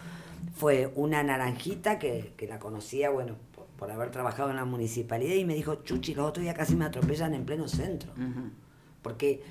fue 0.54 0.92
una 0.96 1.22
naranjita 1.22 1.98
que, 1.98 2.34
que 2.36 2.46
la 2.46 2.58
conocía, 2.58 3.08
bueno, 3.08 3.36
por, 3.82 3.90
haber 3.90 4.10
trabajado 4.12 4.48
en 4.50 4.54
la 4.56 4.64
municipalidad 4.64 5.34
y 5.34 5.44
me 5.44 5.54
dijo, 5.54 5.74
Chuchi, 5.82 6.14
los 6.14 6.28
otros 6.28 6.42
días 6.44 6.54
casi 6.56 6.76
me 6.76 6.84
atropellan 6.84 7.34
en 7.34 7.44
pleno 7.44 7.66
centro. 7.66 8.12
Porque 9.02 9.42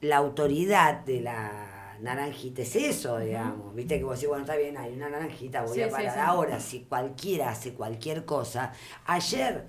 la 0.00 0.16
autoridad 0.16 1.04
de 1.04 1.20
la 1.20 1.96
naranjita 2.00 2.62
es 2.62 2.74
eso, 2.74 3.18
digamos. 3.20 3.72
Viste 3.76 3.98
que 3.98 4.04
vos 4.04 4.14
decís, 4.16 4.28
bueno, 4.28 4.42
está 4.44 4.56
bien, 4.56 4.76
hay 4.76 4.92
una 4.94 5.08
naranjita, 5.08 5.62
voy 5.62 5.74
Sí, 5.76 5.82
a 5.82 5.88
parar. 5.90 6.12
sí. 6.14 6.18
Ahora, 6.20 6.58
si 6.58 6.80
cualquiera 6.80 7.50
hace 7.50 7.72
cualquier 7.74 8.24
cosa. 8.24 8.72
Ayer 9.06 9.66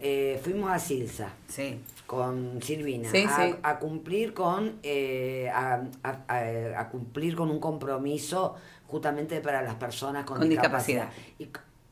eh, 0.00 0.38
fuimos 0.44 0.70
a 0.70 0.78
Silsa 0.78 1.30
Sí. 1.48 1.80
con 2.06 2.60
Silvina 2.62 3.10
Sí, 3.10 3.24
a, 3.26 3.36
sí. 3.36 3.54
a 3.62 3.78
cumplir 3.78 4.34
con 4.34 4.78
eh, 4.82 5.50
a, 5.54 5.84
a- 6.02 6.18
a- 6.28 6.80
a 6.80 6.88
cumplir 6.90 7.34
con 7.34 7.50
un 7.50 7.60
compromiso 7.60 8.54
justamente 8.88 9.40
para 9.40 9.62
las 9.62 9.74
personas 9.76 10.24
con, 10.26 10.38
Con 10.38 10.48
discapacidad. 10.50 11.08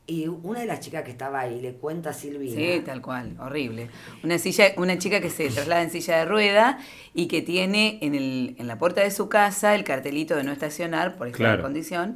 Y 0.07 0.27
una 0.27 0.59
de 0.59 0.65
las 0.65 0.79
chicas 0.81 1.03
que 1.03 1.11
estaba 1.11 1.39
ahí 1.39 1.61
le 1.61 1.73
cuenta 1.73 2.09
a 2.09 2.13
Silvina. 2.13 2.55
Sí, 2.55 2.81
tal 2.85 3.01
cual, 3.01 3.37
horrible. 3.39 3.89
Una 4.23 4.37
silla, 4.39 4.73
una 4.77 4.97
chica 4.97 5.21
que 5.21 5.29
se 5.29 5.49
traslada 5.49 5.81
en 5.83 5.89
silla 5.91 6.17
de 6.17 6.25
rueda 6.25 6.79
y 7.13 7.27
que 7.27 7.41
tiene 7.41 7.97
en, 8.01 8.15
el, 8.15 8.55
en 8.57 8.67
la 8.67 8.77
puerta 8.77 9.01
de 9.01 9.11
su 9.11 9.29
casa 9.29 9.73
el 9.75 9.83
cartelito 9.83 10.35
de 10.35 10.43
no 10.43 10.51
estacionar 10.51 11.15
por 11.15 11.27
esta 11.27 11.37
Claro. 11.37 11.61
condición. 11.63 12.13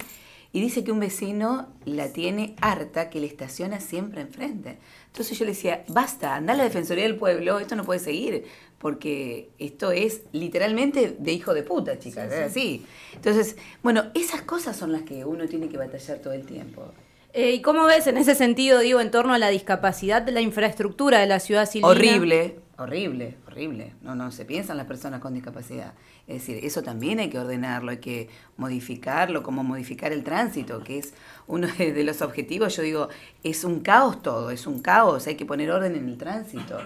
Y 0.51 0.61
dice 0.61 0.83
que 0.85 0.91
un 0.93 1.01
vecino 1.01 1.67
la 1.83 2.13
tiene 2.13 2.55
harta 2.61 3.09
que 3.09 3.19
le 3.19 3.27
estaciona 3.27 3.81
siempre 3.81 4.21
enfrente. 4.21 4.77
Entonces 5.07 5.37
yo 5.37 5.43
le 5.45 5.51
decía, 5.51 5.83
basta, 5.89 6.33
anda 6.35 6.53
a 6.53 6.55
la 6.57 6.63
Defensoría 6.63 7.03
del 7.03 7.17
Pueblo, 7.17 7.59
esto 7.59 7.75
no 7.75 7.83
puede 7.83 7.99
seguir, 7.99 8.45
porque 8.77 9.49
esto 9.59 9.91
es 9.91 10.21
literalmente 10.31 11.15
de 11.19 11.31
hijo 11.33 11.53
de 11.53 11.63
puta, 11.63 11.99
chicas, 11.99 12.31
es 12.31 12.39
así. 12.39 12.85
Entonces, 13.13 13.57
bueno, 13.83 14.05
esas 14.13 14.43
cosas 14.43 14.77
son 14.77 14.93
las 14.93 15.01
que 15.01 15.25
uno 15.25 15.45
tiene 15.47 15.67
que 15.67 15.77
batallar 15.77 16.19
todo 16.19 16.31
el 16.33 16.45
tiempo. 16.45 16.93
Eh, 17.37 17.51
¿Y 17.51 17.61
cómo 17.61 17.83
ves 17.83 18.07
en 18.07 18.15
ese 18.15 18.33
sentido, 18.33 18.79
digo, 18.79 19.01
en 19.01 19.11
torno 19.11 19.33
a 19.33 19.37
la 19.37 19.49
discapacidad 19.49 20.21
de 20.21 20.31
la 20.31 20.39
infraestructura 20.39 21.19
de 21.19 21.27
la 21.27 21.41
ciudad 21.41 21.69
silvina? 21.69 21.89
Horrible, 21.89 22.55
horrible, 22.77 23.35
horrible. 23.45 23.93
No, 24.03 24.15
no 24.15 24.31
se 24.31 24.45
piensan 24.45 24.77
las 24.77 24.85
personas 24.85 25.19
con 25.19 25.33
discapacidad. 25.33 25.95
Es 26.27 26.35
decir, 26.35 26.63
eso 26.63 26.81
también 26.81 27.19
hay 27.19 27.29
que 27.29 27.37
ordenarlo, 27.37 27.91
hay 27.91 27.97
que 27.97 28.29
modificarlo, 28.55 29.43
como 29.43 29.65
modificar 29.65 30.13
el 30.13 30.23
tránsito, 30.23 30.81
que 30.81 30.97
es 30.97 31.13
uno 31.45 31.67
de 31.77 32.05
los 32.05 32.21
objetivos. 32.21 32.73
Yo 32.77 32.83
digo, 32.83 33.09
es 33.43 33.65
un 33.65 33.81
caos 33.81 34.23
todo, 34.23 34.49
es 34.49 34.65
un 34.65 34.79
caos, 34.79 35.27
hay 35.27 35.35
que 35.35 35.45
poner 35.45 35.71
orden 35.71 35.97
en 35.97 36.07
el 36.07 36.17
tránsito. 36.17 36.77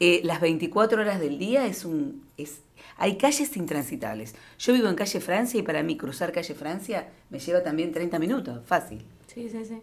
Eh, 0.00 0.22
las 0.24 0.40
24 0.40 1.02
horas 1.02 1.20
del 1.20 1.38
día 1.38 1.66
es 1.66 1.84
un... 1.84 2.24
Es, 2.38 2.62
hay 2.96 3.18
calles 3.18 3.54
intransitables. 3.54 4.34
Yo 4.58 4.72
vivo 4.72 4.88
en 4.88 4.94
calle 4.94 5.20
Francia 5.20 5.60
y 5.60 5.62
para 5.62 5.82
mí 5.82 5.98
cruzar 5.98 6.32
calle 6.32 6.54
Francia 6.54 7.08
me 7.28 7.38
lleva 7.38 7.62
también 7.62 7.92
30 7.92 8.18
minutos, 8.18 8.62
fácil. 8.64 9.04
Sí, 9.32 9.48
sí, 9.48 9.64
sí. 9.64 9.78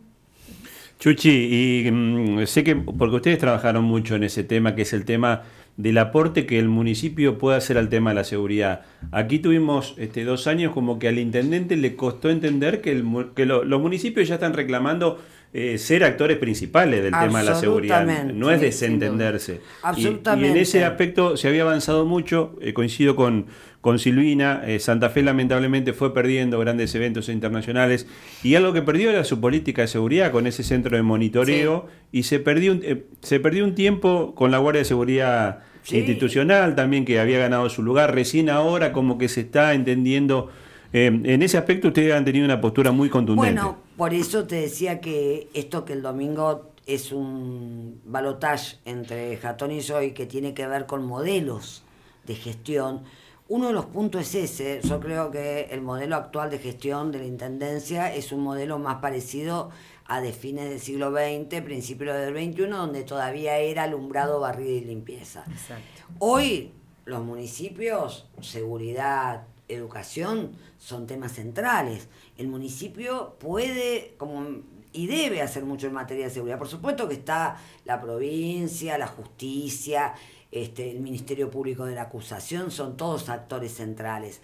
Chuchi, 0.99 1.83
y 1.85 1.91
mm, 1.91 2.45
sé 2.47 2.63
que, 2.63 2.75
porque 2.75 3.15
ustedes 3.17 3.37
trabajaron 3.37 3.83
mucho 3.83 4.15
en 4.15 4.23
ese 4.23 4.43
tema, 4.43 4.73
que 4.75 4.81
es 4.81 4.93
el 4.93 5.05
tema 5.05 5.43
del 5.77 5.99
aporte 5.99 6.47
que 6.47 6.57
el 6.57 6.69
municipio 6.69 7.37
puede 7.37 7.57
hacer 7.57 7.77
al 7.77 7.89
tema 7.89 8.09
de 8.09 8.15
la 8.15 8.23
seguridad. 8.23 8.81
Aquí 9.11 9.37
tuvimos 9.37 9.93
este, 9.99 10.23
dos 10.23 10.47
años 10.47 10.73
como 10.73 10.97
que 10.97 11.07
al 11.07 11.19
intendente 11.19 11.77
le 11.77 11.95
costó 11.95 12.31
entender 12.31 12.81
que, 12.81 12.91
el 12.91 13.05
que 13.35 13.45
lo- 13.45 13.63
los 13.63 13.79
municipios 13.79 14.27
ya 14.27 14.35
están 14.35 14.53
reclamando 14.53 15.19
eh, 15.59 15.77
ser 15.79 16.03
actores 16.03 16.37
principales 16.37 17.01
del 17.01 17.11
tema 17.11 17.39
de 17.39 17.45
la 17.45 17.55
seguridad. 17.55 18.01
Absolutamente. 18.01 18.33
No 18.39 18.51
es 18.51 18.61
desentenderse. 18.61 19.53
Y- 19.53 19.55
Y, 19.55 19.59
en 19.59 19.61
Absolutamente. 19.81 20.61
ese 20.61 20.85
aspecto 20.85 21.35
se 21.35 21.47
había 21.47 21.63
avanzado 21.63 22.05
mucho, 22.05 22.55
eh, 22.61 22.73
coincido 22.73 23.15
con, 23.15 23.47
con 23.81 23.97
Silvina, 23.97 24.61
eh, 24.67 24.77
Santa 24.79 25.09
Fe 25.09 25.23
lamentablemente 25.23 25.93
fue 25.93 26.13
perdiendo 26.13 26.59
grandes 26.59 26.93
eventos 26.93 27.27
internacionales 27.29 28.05
y 28.43 28.53
algo 28.55 28.71
que 28.73 28.81
perdió 28.83 29.09
era 29.09 29.23
su 29.23 29.39
política 29.41 29.81
de 29.81 29.87
seguridad 29.87 30.31
con 30.31 30.45
ese 30.45 30.61
centro 30.63 30.95
de 30.95 31.01
monitoreo 31.03 31.87
y 32.11 32.23
se 32.23 32.39
perdió, 32.39 32.73
un- 32.73 32.81
eh, 32.83 33.05
se 33.21 33.39
perdió 33.39 33.63
un 33.63 33.73
tiempo 33.73 34.35
con 34.35 34.51
la 34.51 34.59
Guardia 34.59 34.81
de 34.81 34.85
Seguridad 34.85 35.59
Sí. 35.83 35.97
institucional 35.99 36.75
también 36.75 37.05
que 37.05 37.17
había 37.19 37.39
ganado 37.39 37.69
su 37.69 37.81
lugar, 37.81 38.13
recién 38.13 38.49
ahora 38.49 38.91
como 38.91 39.17
que 39.17 39.27
se 39.29 39.41
está 39.41 39.73
entendiendo. 39.73 40.49
eh, 40.93 41.07
en 41.07 41.41
ese 41.43 41.57
aspecto 41.57 41.89
ustedes 41.89 42.13
han 42.13 42.23
tenido 42.23 42.45
una 42.45 42.61
postura 42.61 42.91
muy 42.93 43.09
contundente. 43.09 43.59
Bueno, 43.61 43.77
por 43.97 44.13
eso 44.13 44.45
te 44.45 44.55
decía 44.55 45.01
que 45.01 45.49
esto 45.53 45.83
que 45.83 45.93
el 45.93 46.03
domingo 46.03 46.71
es 46.85 47.11
un 47.11 47.99
balotage 48.05 48.77
entre 48.85 49.35
Jatón 49.37 49.71
y 49.71 49.81
yo 49.81 50.01
y 50.01 50.11
que 50.11 50.25
tiene 50.25 50.53
que 50.53 50.67
ver 50.67 50.85
con 50.85 51.05
modelos 51.05 51.83
de 52.25 52.35
gestión. 52.35 53.03
Uno 53.49 53.67
de 53.67 53.73
los 53.73 53.85
puntos 53.85 54.21
es 54.21 54.35
ese. 54.35 54.81
Yo 54.87 54.99
creo 54.99 55.31
que 55.31 55.69
el 55.71 55.81
modelo 55.81 56.15
actual 56.15 56.51
de 56.51 56.59
gestión 56.59 57.11
de 57.11 57.19
la 57.19 57.25
Intendencia 57.25 58.13
es 58.13 58.31
un 58.31 58.41
modelo 58.41 58.77
más 58.77 58.97
parecido 58.97 59.71
a 60.05 60.21
de 60.21 60.31
fines 60.31 60.69
del 60.69 60.79
siglo 60.79 61.11
XX, 61.11 61.61
principios 61.61 62.15
del 62.15 62.33
XXI, 62.33 62.67
donde 62.67 63.03
todavía 63.03 63.57
era 63.57 63.83
alumbrado, 63.83 64.39
barrido 64.39 64.71
y 64.71 64.81
limpieza. 64.81 65.43
Exacto. 65.49 66.03
Hoy 66.19 66.71
los 67.05 67.23
municipios, 67.23 68.27
seguridad, 68.41 69.47
educación, 69.67 70.51
son 70.77 71.07
temas 71.07 71.33
centrales. 71.33 72.07
El 72.37 72.47
municipio 72.47 73.35
puede 73.39 74.15
como, 74.17 74.45
y 74.93 75.07
debe 75.07 75.41
hacer 75.41 75.65
mucho 75.65 75.87
en 75.87 75.93
materia 75.93 76.25
de 76.25 76.31
seguridad. 76.31 76.57
Por 76.57 76.67
supuesto 76.67 77.07
que 77.07 77.15
está 77.15 77.57
la 77.85 78.01
provincia, 78.01 78.97
la 78.97 79.07
justicia, 79.07 80.13
este, 80.51 80.91
el 80.91 80.99
Ministerio 81.01 81.51
Público 81.51 81.85
de 81.85 81.95
la 81.95 82.03
Acusación, 82.03 82.71
son 82.71 82.97
todos 82.97 83.29
actores 83.29 83.73
centrales. 83.73 84.41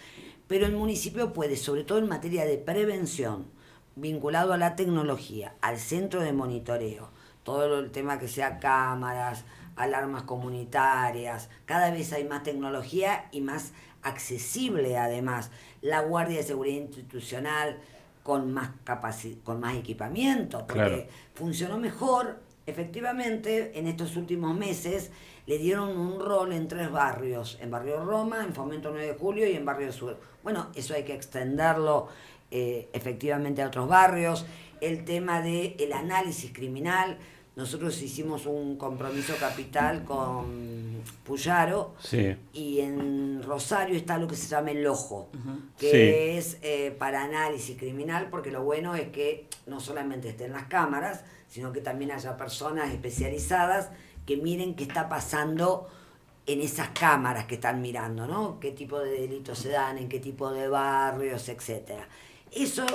Pero 0.47 0.65
el 0.65 0.73
municipio 0.75 1.33
puede, 1.33 1.55
sobre 1.55 1.83
todo 1.83 1.99
en 1.99 2.07
materia 2.07 2.45
de 2.45 2.57
prevención, 2.57 3.45
vinculado 3.95 4.53
a 4.53 4.57
la 4.57 4.75
tecnología, 4.75 5.55
al 5.61 5.79
centro 5.79 6.21
de 6.21 6.33
monitoreo, 6.33 7.09
todo 7.43 7.79
el 7.79 7.91
tema 7.91 8.19
que 8.19 8.27
sea 8.27 8.59
cámaras, 8.59 9.45
alarmas 9.75 10.23
comunitarias, 10.23 11.49
cada 11.65 11.91
vez 11.91 12.13
hay 12.13 12.25
más 12.25 12.43
tecnología 12.43 13.27
y 13.31 13.41
más 13.41 13.73
accesible 14.03 14.98
además. 14.98 15.51
La 15.81 16.01
Guardia 16.01 16.38
de 16.38 16.43
Seguridad 16.43 16.77
Institucional 16.81 17.79
con 18.24 18.53
más 18.53 18.69
capaci- 18.86 19.41
con 19.43 19.60
más 19.60 19.75
equipamiento, 19.75 20.60
porque 20.60 20.74
Claro. 20.74 21.03
funcionó 21.33 21.77
mejor, 21.77 22.39
efectivamente, 22.65 23.77
en 23.77 23.88
estos 23.88 24.15
últimos 24.15 24.55
meses 24.55 25.12
le 25.45 25.57
dieron 25.57 25.98
un 25.98 26.19
rol 26.22 26.53
en 26.53 26.67
tres 26.69 26.89
barrios, 26.89 27.57
en 27.62 27.69
Barrio 27.69 28.03
Roma, 28.03 28.43
en 28.45 28.53
Fomento 28.53 28.91
9 28.91 29.07
de 29.07 29.13
Julio 29.15 29.45
y 29.50 29.53
en 29.55 29.65
Barrio 29.65 29.91
Sur. 29.91 30.17
Bueno, 30.41 30.67
eso 30.75 30.93
hay 30.93 31.03
que 31.03 31.13
extenderlo 31.13 32.07
eh, 32.55 32.88
efectivamente 32.93 33.62
a 33.63 33.67
otros 33.67 33.88
barrios. 33.89 34.45
El 34.79 35.05
tema 35.05 35.41
del 35.41 35.75
el 35.79 35.91
análisis 35.91 36.53
criminal, 36.53 37.17
nosotros 37.55 38.01
hicimos 38.01 38.45
un 38.48 38.77
compromiso 38.77 39.36
capital 39.39 40.03
con 40.05 41.01
Puyaro. 41.24 41.93
Sí. 42.00 42.36
Y 42.53 42.79
en 42.79 43.43
Rosario 43.43 43.95
está 43.95 44.17
lo 44.17 44.27
que 44.27 44.36
se 44.36 44.48
llama 44.48 44.72
el 44.72 44.86
ojo, 44.88 45.29
que 45.77 45.91
Sí. 45.91 46.38
es 46.38 46.57
eh, 46.63 46.95
para 46.98 47.24
análisis 47.24 47.77
criminal, 47.77 48.27
porque 48.31 48.50
lo 48.51 48.63
bueno 48.63 48.95
es 48.95 49.10
que 49.10 49.48
no 49.67 49.79
solamente 49.79 50.29
estén 50.29 50.51
las 50.51 50.65
cámaras, 50.65 51.24
sino 51.48 51.72
que 51.72 51.81
también 51.81 52.12
haya 52.12 52.36
personas 52.38 52.91
especializadas 52.91 53.89
que 54.25 54.38
miren 54.38 54.74
qué 54.75 54.83
está 54.86 55.07
pasando 55.10 55.88
en 56.48 56.60
esas 56.62 56.89
cámaras 56.89 57.45
que 57.45 57.55
están 57.55 57.81
mirando, 57.81 58.25
¿no? 58.27 58.60
Qué 58.60 58.72
tipo 58.72 59.00
de 59.00 59.12
delitos 59.12 59.60
se 59.60 59.69
dan, 59.69 59.98
en 59.98 60.10
qué 60.10 60.19
tipo 60.19 60.51
de 60.51 60.67
barrios, 60.67 61.48
etcétera. 61.50 62.07
Eso 62.51 62.86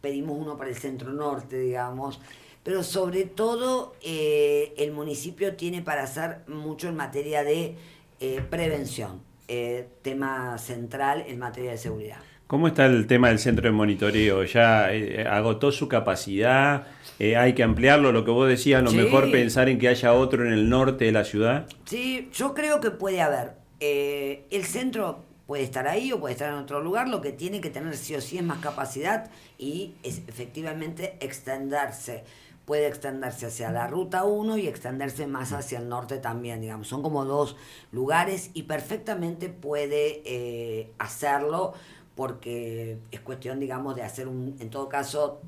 pedimos 0.00 0.36
uno 0.38 0.56
para 0.56 0.70
el 0.70 0.76
centro 0.76 1.12
norte, 1.12 1.58
digamos, 1.58 2.20
pero 2.68 2.82
sobre 2.82 3.24
todo 3.24 3.94
eh, 4.02 4.74
el 4.76 4.92
municipio 4.92 5.56
tiene 5.56 5.80
para 5.80 6.02
hacer 6.02 6.40
mucho 6.48 6.86
en 6.88 6.96
materia 6.96 7.42
de 7.42 7.76
eh, 8.20 8.42
prevención, 8.50 9.22
eh, 9.48 9.88
tema 10.02 10.58
central 10.58 11.24
en 11.26 11.38
materia 11.38 11.70
de 11.70 11.78
seguridad. 11.78 12.18
¿Cómo 12.46 12.68
está 12.68 12.84
el 12.84 13.06
tema 13.06 13.28
del 13.28 13.38
centro 13.38 13.64
de 13.64 13.72
monitoreo? 13.72 14.44
¿Ya 14.44 14.90
agotó 15.34 15.72
su 15.72 15.88
capacidad? 15.88 16.86
¿Hay 17.18 17.54
que 17.54 17.62
ampliarlo? 17.62 18.12
Lo 18.12 18.26
que 18.26 18.32
vos 18.32 18.46
decías, 18.46 18.80
a 18.80 18.84
lo 18.84 18.90
Sí. 18.90 18.98
mejor 18.98 19.30
pensar 19.30 19.70
en 19.70 19.78
que 19.78 19.88
haya 19.88 20.12
otro 20.12 20.44
en 20.44 20.52
el 20.52 20.68
norte 20.68 21.06
de 21.06 21.12
la 21.12 21.24
ciudad. 21.24 21.66
Sí, 21.86 22.28
yo 22.34 22.52
creo 22.52 22.80
que 22.80 22.90
puede 22.90 23.22
haber. 23.22 23.52
El 23.80 24.64
centro 24.64 25.24
puede 25.46 25.62
estar 25.62 25.88
ahí 25.88 26.12
o 26.12 26.20
puede 26.20 26.34
estar 26.34 26.50
en 26.52 26.58
otro 26.58 26.82
lugar, 26.82 27.08
lo 27.08 27.22
que 27.22 27.32
tiene 27.32 27.62
que 27.62 27.70
tener 27.70 27.96
sí 27.96 28.14
o 28.14 28.20
sí 28.20 28.36
es 28.36 28.44
más 28.44 28.58
capacidad 28.58 29.30
y 29.56 29.94
es 30.02 30.20
efectivamente 30.28 31.16
extenderse. 31.20 32.24
Puede 32.68 32.86
extenderse 32.86 33.46
hacia 33.46 33.72
la 33.72 33.86
ruta 33.86 34.24
1 34.24 34.58
y 34.58 34.68
extenderse 34.68 35.26
más 35.26 35.54
hacia 35.54 35.78
el 35.78 35.88
norte 35.88 36.18
también, 36.18 36.60
digamos. 36.60 36.86
Son 36.86 37.02
como 37.02 37.24
dos 37.24 37.56
lugares 37.92 38.50
y 38.52 38.64
perfectamente 38.64 39.48
puede 39.48 40.20
eh, 40.26 40.92
hacerlo 40.98 41.72
porque 42.14 42.98
es 43.10 43.20
cuestión, 43.20 43.58
digamos, 43.58 43.96
de 43.96 44.02
hacer 44.02 44.28
un, 44.28 44.54
en 44.60 44.68
todo 44.68 44.86
caso, 44.90 45.40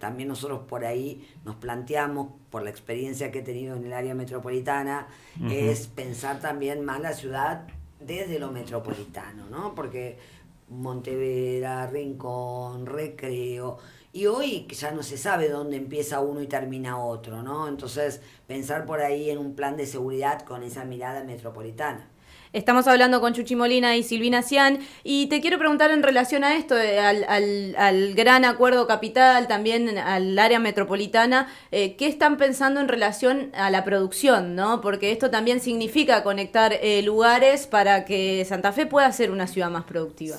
también 0.00 0.28
nosotros 0.28 0.62
por 0.66 0.84
ahí 0.84 1.24
nos 1.44 1.54
planteamos, 1.54 2.30
por 2.50 2.64
la 2.64 2.70
experiencia 2.70 3.30
que 3.30 3.38
he 3.38 3.42
tenido 3.42 3.76
en 3.76 3.84
el 3.84 3.92
área 3.92 4.16
metropolitana, 4.16 5.06
es 5.48 5.86
pensar 5.86 6.40
también 6.40 6.84
más 6.84 7.00
la 7.00 7.12
ciudad 7.12 7.68
desde 8.00 8.40
lo 8.40 8.50
metropolitano, 8.50 9.48
¿no? 9.50 9.72
Porque 9.76 10.18
Montevera, 10.68 11.86
Rincón, 11.86 12.86
Recreo, 12.86 13.78
y 14.16 14.26
hoy 14.28 14.66
ya 14.70 14.92
no 14.92 15.02
se 15.02 15.18
sabe 15.18 15.50
dónde 15.50 15.76
empieza 15.76 16.20
uno 16.20 16.40
y 16.40 16.46
termina 16.46 16.98
otro, 16.98 17.42
¿no? 17.42 17.68
Entonces, 17.68 18.22
pensar 18.46 18.86
por 18.86 19.02
ahí 19.02 19.28
en 19.28 19.36
un 19.36 19.54
plan 19.54 19.76
de 19.76 19.84
seguridad 19.84 20.40
con 20.40 20.62
esa 20.62 20.86
mirada 20.86 21.22
metropolitana. 21.22 22.08
Estamos 22.52 22.86
hablando 22.86 23.20
con 23.20 23.34
Chuchi 23.34 23.54
Molina 23.56 23.96
y 23.96 24.02
Silvina 24.02 24.42
Cian 24.42 24.78
y 25.04 25.26
te 25.26 25.40
quiero 25.40 25.58
preguntar 25.58 25.90
en 25.90 26.02
relación 26.02 26.44
a 26.44 26.56
esto, 26.56 26.78
eh, 26.78 26.98
al, 27.00 27.24
al- 27.28 27.74
al 27.76 28.14
gran 28.14 28.44
acuerdo 28.44 28.86
capital, 28.86 29.46
también 29.48 29.98
al 29.98 30.38
área 30.38 30.58
metropolitana, 30.58 31.48
eh, 31.70 31.96
¿qué 31.96 32.06
están 32.06 32.36
pensando 32.36 32.80
en 32.80 32.88
relación 32.88 33.50
a 33.54 33.70
la 33.70 33.84
producción? 33.84 34.54
¿no? 34.54 34.80
Porque 34.80 35.12
esto 35.12 35.30
también 35.30 35.60
significa 35.60 36.22
conectar 36.22 36.72
eh, 36.80 37.02
lugares 37.02 37.66
para 37.66 38.04
que 38.04 38.44
Santa 38.48 38.72
Fe 38.72 38.86
pueda 38.86 39.10
ser 39.12 39.30
una 39.30 39.46
ciudad 39.46 39.70
más 39.70 39.84
productiva. 39.84 40.36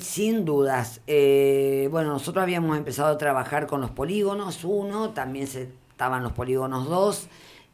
Sin 0.00 0.44
dudas. 0.44 1.00
Bueno, 1.06 2.10
nosotros 2.10 2.42
habíamos 2.42 2.76
empezado 2.76 3.08
a 3.14 3.18
trabajar 3.18 3.66
con 3.66 3.80
los 3.80 3.90
polígonos, 3.90 4.64
uno, 4.64 5.10
también 5.10 5.46
se, 5.46 5.68
estaban 5.90 6.22
los 6.22 6.32
polígonos 6.32 6.88
dos, 6.88 7.28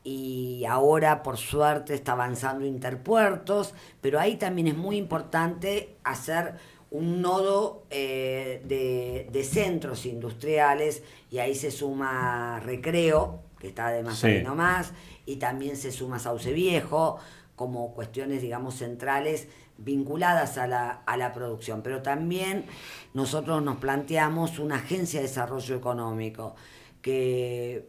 y 0.04 0.64
ahora 0.66 1.22
por 1.22 1.38
suerte 1.38 1.94
está 1.94 2.12
avanzando 2.12 2.66
Interpuertos, 2.66 3.74
pero 4.00 4.20
ahí 4.20 4.36
también 4.36 4.68
es 4.68 4.76
muy 4.76 4.96
importante 4.96 5.96
hacer 6.04 6.54
un 6.90 7.22
nodo 7.22 7.84
eh, 7.90 8.62
de, 8.66 9.28
de 9.32 9.44
centros 9.44 10.06
industriales 10.06 11.02
y 11.30 11.38
ahí 11.38 11.54
se 11.54 11.70
suma 11.70 12.60
Recreo, 12.60 13.40
que 13.58 13.68
está 13.68 13.88
además 13.88 14.18
Sí. 14.18 14.26
ahí 14.28 14.42
nomás, 14.44 14.92
y 15.26 15.36
también 15.36 15.76
se 15.76 15.90
suma 15.90 16.18
Sauce 16.18 16.52
Viejo, 16.52 17.18
como 17.56 17.94
cuestiones, 17.94 18.42
digamos, 18.42 18.74
centrales 18.76 19.48
vinculadas 19.78 20.58
a 20.58 20.66
la, 20.66 20.90
a 21.06 21.16
la 21.16 21.32
producción. 21.32 21.82
Pero 21.82 22.02
también 22.02 22.66
nosotros 23.14 23.62
nos 23.62 23.76
planteamos 23.78 24.58
una 24.58 24.76
agencia 24.76 25.20
de 25.20 25.26
desarrollo 25.26 25.74
económico 25.76 26.54
que 27.02 27.88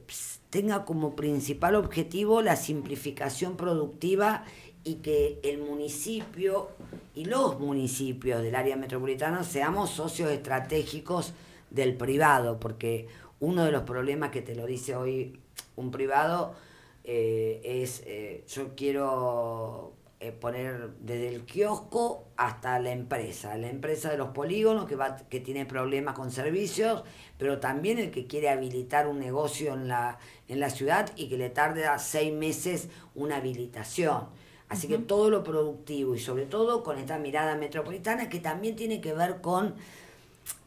tenga 0.55 0.85
como 0.85 1.17
principal 1.17 1.75
objetivo 1.75 2.41
la 2.41 2.55
simplificación 2.55 3.57
productiva 3.57 4.45
y 4.85 4.95
que 4.95 5.37
el 5.43 5.57
municipio 5.57 6.69
y 7.13 7.25
los 7.25 7.59
municipios 7.59 8.41
del 8.41 8.55
área 8.55 8.77
metropolitana 8.77 9.43
seamos 9.43 9.89
socios 9.89 10.31
estratégicos 10.31 11.33
del 11.71 11.97
privado, 11.97 12.57
porque 12.57 13.09
uno 13.41 13.65
de 13.65 13.73
los 13.73 13.83
problemas 13.83 14.31
que 14.31 14.41
te 14.41 14.55
lo 14.55 14.65
dice 14.65 14.95
hoy 14.95 15.37
un 15.75 15.91
privado 15.91 16.55
eh, 17.03 17.59
es 17.65 18.01
eh, 18.05 18.45
yo 18.47 18.77
quiero 18.77 19.91
eh, 20.19 20.31
poner 20.31 20.91
desde 21.01 21.35
el 21.35 21.45
kiosco 21.45 22.29
hasta 22.37 22.79
la 22.79 22.91
empresa, 22.91 23.57
la 23.57 23.69
empresa 23.69 24.09
de 24.09 24.17
los 24.17 24.29
polígonos 24.29 24.85
que, 24.85 24.95
va, 24.95 25.17
que 25.17 25.39
tiene 25.39 25.65
problemas 25.65 26.15
con 26.15 26.31
servicios, 26.31 27.03
pero 27.37 27.59
también 27.59 27.99
el 27.99 28.11
que 28.11 28.25
quiere 28.25 28.49
habilitar 28.49 29.07
un 29.07 29.19
negocio 29.19 29.73
en 29.73 29.87
la, 29.87 30.17
en 30.47 30.59
la 30.59 30.69
ciudad 30.69 31.11
y 31.15 31.27
que 31.27 31.37
le 31.37 31.49
tarde 31.49 31.85
a 31.85 31.99
seis 31.99 32.33
meses 32.33 32.89
una 33.13 33.37
habilitación. 33.37 34.29
Así 34.69 34.87
que 34.87 34.97
todo 34.97 35.29
lo 35.29 35.43
productivo 35.43 36.15
y 36.15 36.19
sobre 36.19 36.45
todo 36.45 36.81
con 36.81 36.97
esta 36.97 37.19
mirada 37.19 37.55
metropolitana 37.55 38.29
que 38.29 38.39
también 38.39 38.75
tiene 38.75 39.01
que 39.01 39.13
ver 39.13 39.41
con 39.41 39.75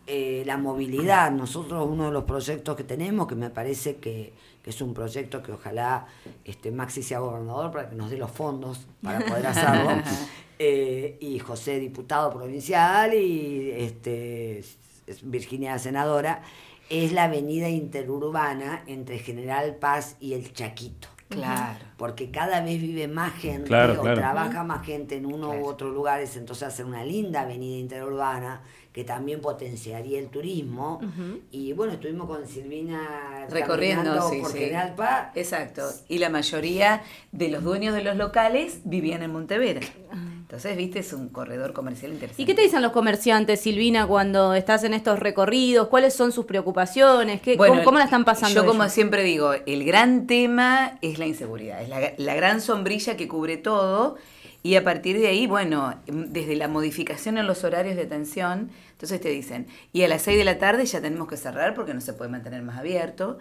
eh, 0.06 0.42
la 0.46 0.56
movilidad. 0.56 1.30
Nosotros 1.32 1.86
uno 1.86 2.06
de 2.06 2.12
los 2.12 2.24
proyectos 2.24 2.76
que 2.76 2.84
tenemos, 2.84 3.26
que 3.26 3.34
me 3.34 3.50
parece 3.50 3.96
que, 3.96 4.32
que 4.57 4.57
es 4.68 4.80
un 4.80 4.94
proyecto 4.94 5.42
que 5.42 5.52
ojalá 5.52 6.06
este, 6.44 6.70
Maxi 6.70 7.02
sea 7.02 7.20
gobernador 7.20 7.70
para 7.70 7.88
que 7.88 7.96
nos 7.96 8.10
dé 8.10 8.16
los 8.16 8.30
fondos 8.30 8.86
para 9.02 9.20
poder 9.20 9.46
hacerlo, 9.46 9.90
eh, 10.58 11.16
y 11.20 11.38
José 11.38 11.78
diputado 11.78 12.30
provincial 12.30 13.14
y 13.14 13.70
este, 13.70 14.58
es 14.58 14.78
Virginia 15.22 15.78
senadora, 15.78 16.42
es 16.90 17.12
la 17.12 17.24
avenida 17.24 17.68
interurbana 17.68 18.82
entre 18.86 19.18
General 19.18 19.76
Paz 19.76 20.16
y 20.20 20.34
el 20.34 20.52
Chaquito. 20.52 21.08
Claro. 21.28 21.84
Porque 21.96 22.30
cada 22.30 22.60
vez 22.62 22.80
vive 22.80 23.06
más 23.08 23.34
gente 23.34 23.68
Claro, 23.68 23.94
o 23.98 24.02
claro. 24.02 24.16
trabaja 24.18 24.64
más 24.64 24.84
gente 24.86 25.16
en 25.16 25.26
uno 25.26 25.48
Claro. 25.50 25.64
u 25.64 25.68
otros 25.68 25.92
lugares, 25.92 26.36
entonces 26.36 26.66
hacer 26.68 26.86
una 26.86 27.04
linda 27.04 27.42
avenida 27.42 27.76
interurbana 27.78 28.62
que 28.92 29.04
también 29.04 29.40
potenciaría 29.40 30.18
el 30.18 30.28
turismo. 30.28 31.00
Y 31.52 31.72
bueno, 31.74 31.92
estuvimos 31.92 32.26
con 32.26 32.46
Silvina 32.48 33.46
Recorriendo, 33.50 34.28
sí, 34.28 34.40
por 34.40 34.50
sí. 34.50 34.58
General 34.58 34.94
Paz. 34.96 35.28
Exacto. 35.36 35.82
Y 36.08 36.18
la 36.18 36.30
mayoría 36.30 37.02
de 37.30 37.48
los 37.48 37.62
dueños 37.62 37.94
de 37.94 38.02
los 38.02 38.16
locales 38.16 38.80
vivían 38.84 39.22
en 39.22 39.32
Montevera. 39.32 39.80
Entonces, 40.48 40.78
viste, 40.78 41.00
es 41.00 41.12
un 41.12 41.28
corredor 41.28 41.74
comercial 41.74 42.10
interesante. 42.10 42.42
¿Y 42.42 42.46
qué 42.46 42.54
te 42.54 42.62
dicen 42.62 42.80
los 42.80 42.92
comerciantes, 42.92 43.60
Silvina, 43.60 44.06
cuando 44.06 44.54
estás 44.54 44.82
en 44.82 44.94
estos 44.94 45.18
recorridos? 45.18 45.88
¿Cuáles 45.88 46.14
son 46.14 46.32
sus 46.32 46.46
preocupaciones? 46.46 47.42
¿Qué, 47.42 47.58
Bueno, 47.58 47.74
cómo, 47.74 47.84
cómo 47.84 47.98
la 47.98 48.04
están 48.04 48.24
pasando? 48.24 48.62
Yo, 48.62 48.66
como 48.66 48.88
siempre 48.88 49.22
digo, 49.24 49.52
el 49.66 49.84
gran 49.84 50.26
tema 50.26 50.98
es 51.02 51.18
la 51.18 51.26
inseguridad, 51.26 51.82
es 51.82 51.90
la, 51.90 52.14
la 52.16 52.34
gran 52.34 52.62
sombrilla 52.62 53.14
que 53.14 53.28
cubre 53.28 53.58
todo. 53.58 54.16
Y 54.62 54.76
a 54.76 54.84
partir 54.84 55.20
de 55.20 55.26
ahí, 55.26 55.46
bueno, 55.46 55.94
desde 56.06 56.56
la 56.56 56.66
modificación 56.66 57.36
en 57.36 57.46
los 57.46 57.62
horarios 57.62 57.96
de 57.96 58.04
atención, 58.04 58.70
entonces 58.92 59.20
te 59.20 59.28
dicen, 59.28 59.66
y 59.92 60.02
a 60.04 60.08
las 60.08 60.22
6 60.22 60.38
de 60.38 60.44
la 60.46 60.58
tarde 60.58 60.86
ya 60.86 61.02
tenemos 61.02 61.28
que 61.28 61.36
cerrar 61.36 61.74
porque 61.74 61.92
no 61.92 62.00
se 62.00 62.14
puede 62.14 62.30
mantener 62.30 62.62
más 62.62 62.78
abierto. 62.78 63.36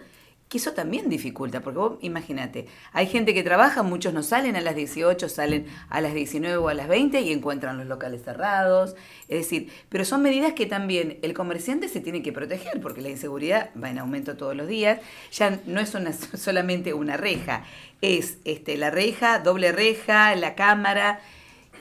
Que 0.48 0.56
eso 0.56 0.72
también 0.72 1.10
dificulta, 1.10 1.60
porque 1.60 1.78
vos 1.78 1.98
imagínate, 2.00 2.66
hay 2.92 3.06
gente 3.06 3.34
que 3.34 3.42
trabaja, 3.42 3.82
muchos 3.82 4.14
no 4.14 4.22
salen 4.22 4.56
a 4.56 4.62
las 4.62 4.74
18, 4.74 5.28
salen 5.28 5.66
a 5.90 6.00
las 6.00 6.14
19 6.14 6.56
o 6.56 6.68
a 6.68 6.74
las 6.74 6.88
20 6.88 7.20
y 7.20 7.32
encuentran 7.32 7.76
los 7.76 7.86
locales 7.86 8.22
cerrados. 8.24 8.96
Es 9.28 9.40
decir, 9.40 9.70
pero 9.90 10.06
son 10.06 10.22
medidas 10.22 10.54
que 10.54 10.64
también 10.64 11.18
el 11.20 11.34
comerciante 11.34 11.88
se 11.88 12.00
tiene 12.00 12.22
que 12.22 12.32
proteger, 12.32 12.80
porque 12.80 13.02
la 13.02 13.10
inseguridad 13.10 13.70
va 13.82 13.90
en 13.90 13.98
aumento 13.98 14.38
todos 14.38 14.56
los 14.56 14.68
días. 14.68 15.00
Ya 15.32 15.60
no 15.66 15.80
es 15.80 15.94
una, 15.94 16.12
solamente 16.36 16.94
una 16.94 17.18
reja, 17.18 17.64
es 18.00 18.38
este, 18.44 18.76
la 18.78 18.90
reja, 18.90 19.40
doble 19.40 19.72
reja, 19.72 20.34
la 20.34 20.54
cámara. 20.54 21.20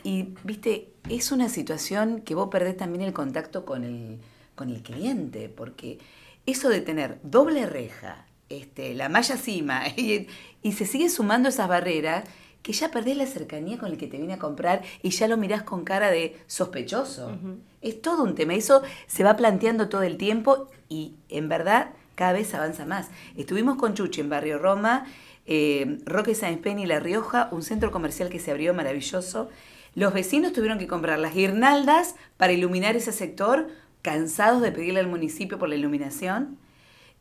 Y, 0.03 0.33
viste, 0.43 0.89
es 1.09 1.31
una 1.31 1.49
situación 1.49 2.21
que 2.21 2.35
vos 2.35 2.49
perdés 2.49 2.75
también 2.77 3.03
el 3.03 3.13
contacto 3.13 3.65
con 3.65 3.83
el, 3.83 4.19
con 4.55 4.69
el 4.69 4.81
cliente, 4.81 5.49
porque 5.49 5.99
eso 6.45 6.69
de 6.69 6.81
tener 6.81 7.19
doble 7.23 7.65
reja, 7.65 8.25
este, 8.49 8.93
la 8.93 9.09
malla 9.09 9.37
cima, 9.37 9.87
y, 9.95 10.27
y 10.61 10.71
se 10.73 10.85
sigue 10.85 11.09
sumando 11.09 11.49
esas 11.49 11.67
barreras, 11.67 12.23
que 12.61 12.73
ya 12.73 12.91
perdés 12.91 13.15
la 13.15 13.25
cercanía 13.25 13.77
con 13.77 13.91
el 13.91 13.97
que 13.97 14.07
te 14.07 14.17
viene 14.17 14.33
a 14.33 14.39
comprar 14.39 14.81
y 15.01 15.11
ya 15.11 15.27
lo 15.29 15.37
mirás 15.37 15.63
con 15.63 15.85
cara 15.85 16.11
de 16.11 16.37
sospechoso. 16.47 17.37
Es 17.81 18.01
todo 18.01 18.23
un 18.23 18.35
tema. 18.35 18.55
Eso 18.55 18.81
se 19.05 19.23
va 19.23 19.37
planteando 19.37 19.87
todo 19.87 20.01
el 20.01 20.17
tiempo 20.17 20.67
y 20.89 21.13
en 21.29 21.47
verdad 21.47 21.91
cada 22.15 22.33
vez 22.33 22.53
avanza 22.53 22.85
más. 22.85 23.07
Estuvimos 23.37 23.77
con 23.77 23.93
Chuchi 23.93 24.19
en 24.19 24.29
Barrio 24.29 24.57
Roma 24.57 25.05
eh, 25.47 25.99
Roque 26.05 26.35
Sáenz 26.35 26.59
Peña 26.59 26.83
y 26.83 26.87
La 26.87 26.99
Rioja, 26.99 27.47
un 27.51 27.63
centro 27.63 27.89
comercial 27.89 28.29
que 28.29 28.39
se 28.39 28.51
abrió 28.51 28.73
maravilloso. 28.73 29.49
Los 29.95 30.13
vecinos 30.13 30.51
tuvieron 30.51 30.77
que 30.77 30.87
comprar 30.87 31.19
las 31.19 31.33
guirnaldas 31.33 32.15
para 32.35 32.51
iluminar 32.51 32.97
ese 32.97 33.13
sector, 33.13 33.69
cansados 34.01 34.61
de 34.61 34.73
pedirle 34.73 34.99
al 34.99 35.07
municipio 35.07 35.57
por 35.57 35.69
la 35.69 35.75
iluminación. 35.75 36.57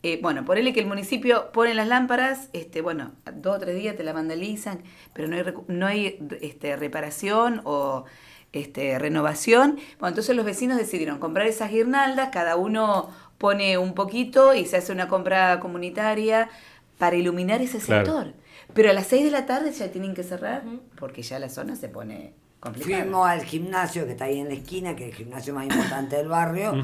Eh, 0.09 0.21
bueno, 0.23 0.45
ponele 0.45 0.73
que 0.73 0.79
el 0.79 0.87
municipio 0.87 1.51
pone 1.51 1.75
las 1.75 1.89
lámparas, 1.89 2.49
este, 2.53 2.81
bueno, 2.81 3.11
dos 3.35 3.57
o 3.57 3.59
tres 3.59 3.75
días 3.75 3.97
te 3.97 4.05
la 4.05 4.13
vandalizan, 4.13 4.85
pero 5.13 5.27
no 5.27 5.35
hay, 5.35 5.45
no 5.67 5.85
hay 5.85 6.19
este, 6.43 6.77
reparación 6.77 7.61
o 7.65 8.05
este, 8.53 9.01
renovación. 9.01 9.81
Bueno, 9.99 10.11
entonces 10.11 10.37
los 10.37 10.45
vecinos 10.47 10.77
decidieron 10.79 11.19
comprar 11.19 11.49
esas 11.49 11.73
guirnaldas, 11.73 12.29
cada 12.29 12.55
uno 12.55 13.11
pone 13.39 13.79
un 13.79 13.95
poquito 13.95 14.55
y 14.55 14.65
se 14.67 14.77
hace 14.77 14.93
una 14.93 15.09
compra 15.09 15.59
comunitaria 15.59 16.51
para 16.99 17.17
iluminar 17.17 17.61
ese 17.61 17.79
Claro. 17.81 18.07
sector. 18.07 18.35
Pero 18.75 18.91
a 18.91 18.93
las 18.93 19.09
6 19.09 19.25
de 19.25 19.31
la 19.33 19.45
tarde 19.45 19.73
ya 19.73 19.91
tienen 19.91 20.15
que 20.15 20.23
cerrar 20.23 20.63
porque 21.01 21.23
ya 21.23 21.41
la 21.41 21.49
zona 21.49 21.75
se 21.75 21.89
pone 21.89 22.33
Fuimos 22.81 23.29
al 23.29 23.45
gimnasio 23.45 24.07
que 24.07 24.13
está 24.13 24.25
ahí 24.25 24.39
en 24.39 24.49
la 24.49 24.55
esquina, 24.55 24.97
que 24.97 25.05
es 25.05 25.11
el 25.11 25.17
gimnasio 25.17 25.55
más 25.55 25.65
importante 25.65 26.17
del 26.17 26.29
barrio, 26.29 26.75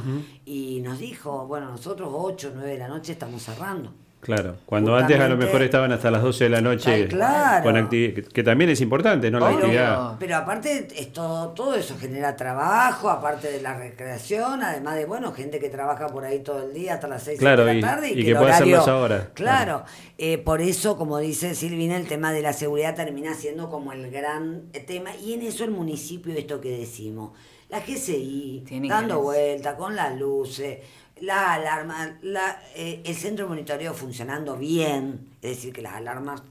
y 0.44 0.80
nos 0.80 0.98
dijo, 0.98 1.46
bueno, 1.46 1.70
nosotros 1.70 2.10
8 2.12 2.48
o 2.48 2.52
9 2.54 2.70
de 2.70 2.78
la 2.78 2.88
noche 2.88 3.12
estamos 3.12 3.42
cerrando. 3.42 3.92
Claro, 4.22 4.54
cuando 4.66 4.94
antes 4.94 5.18
a 5.18 5.26
lo 5.28 5.36
mejor 5.36 5.62
estaban 5.62 5.90
hasta 5.90 6.08
las 6.08 6.22
12 6.22 6.44
de 6.44 6.50
la 6.50 6.60
noche 6.60 6.92
Ay, 6.92 7.08
claro. 7.08 7.64
con 7.64 7.88
que, 7.88 8.22
que 8.32 8.42
también 8.44 8.70
es 8.70 8.80
importante, 8.80 9.32
¿no? 9.32 9.40
La 9.40 9.46
Pero- 9.46 9.58
actividad. 9.58 10.12
Pero 10.20 10.36
aparte, 10.36 10.86
es 10.96 11.12
todo, 11.12 11.48
todo 11.48 11.74
eso 11.74 11.96
genera 11.98 12.36
trabajo, 12.36 13.10
aparte 13.10 13.50
de 13.50 13.60
la 13.60 13.76
recreación, 13.76 14.62
además 14.62 14.94
de, 14.94 15.06
bueno, 15.06 15.32
gente 15.32 15.58
que 15.58 15.68
trabaja 15.70 16.06
por 16.06 16.24
ahí 16.24 16.38
todo 16.38 16.62
el 16.62 16.72
día 16.72 16.94
hasta 16.94 17.08
las 17.08 17.24
6 17.24 17.36
Claro, 17.40 17.64
de 17.64 17.74
y- 17.74 17.80
la 17.80 17.88
tarde. 17.88 18.10
y 18.10 18.14
que, 18.14 18.22
que 18.26 18.30
el 18.30 18.36
pueda 18.36 18.54
hacerlo 18.54 18.76
horario- 18.76 18.78
a 18.78 18.82
esa 18.82 18.96
hora. 18.96 19.30
Claro, 19.34 19.84
eh, 20.18 20.38
por 20.38 20.60
eso, 20.60 20.96
como 20.96 21.18
dice 21.18 21.56
Silvina, 21.56 21.96
el 21.96 22.06
tema 22.06 22.32
de 22.32 22.42
la 22.42 22.52
seguridad 22.52 22.94
termina 22.94 23.34
siendo 23.34 23.68
como 23.70 23.92
el 23.92 24.08
gran 24.12 24.62
tema. 24.86 25.10
Y 25.16 25.32
en 25.34 25.42
eso 25.42 25.64
el 25.64 25.72
municipio, 25.72 26.32
esto 26.34 26.60
que 26.60 26.78
decimos, 26.78 27.32
la 27.68 27.80
GCI, 27.80 28.64
Tiene 28.68 28.86
dando 28.88 29.20
vuelta 29.20 29.76
con 29.76 29.96
las 29.96 30.16
luces, 30.16 30.78
la 31.22 31.54
alarma, 31.54 32.18
la, 32.22 32.60
eh, 32.74 33.00
el 33.04 33.14
centro 33.14 33.44
de 33.44 33.48
monitoreo 33.50 33.94
funcionando 33.94 34.56
bien, 34.56 35.28
es 35.40 35.56
decir, 35.56 35.72
que 35.72 35.80
las 35.80 35.94
alarmas 35.94 36.42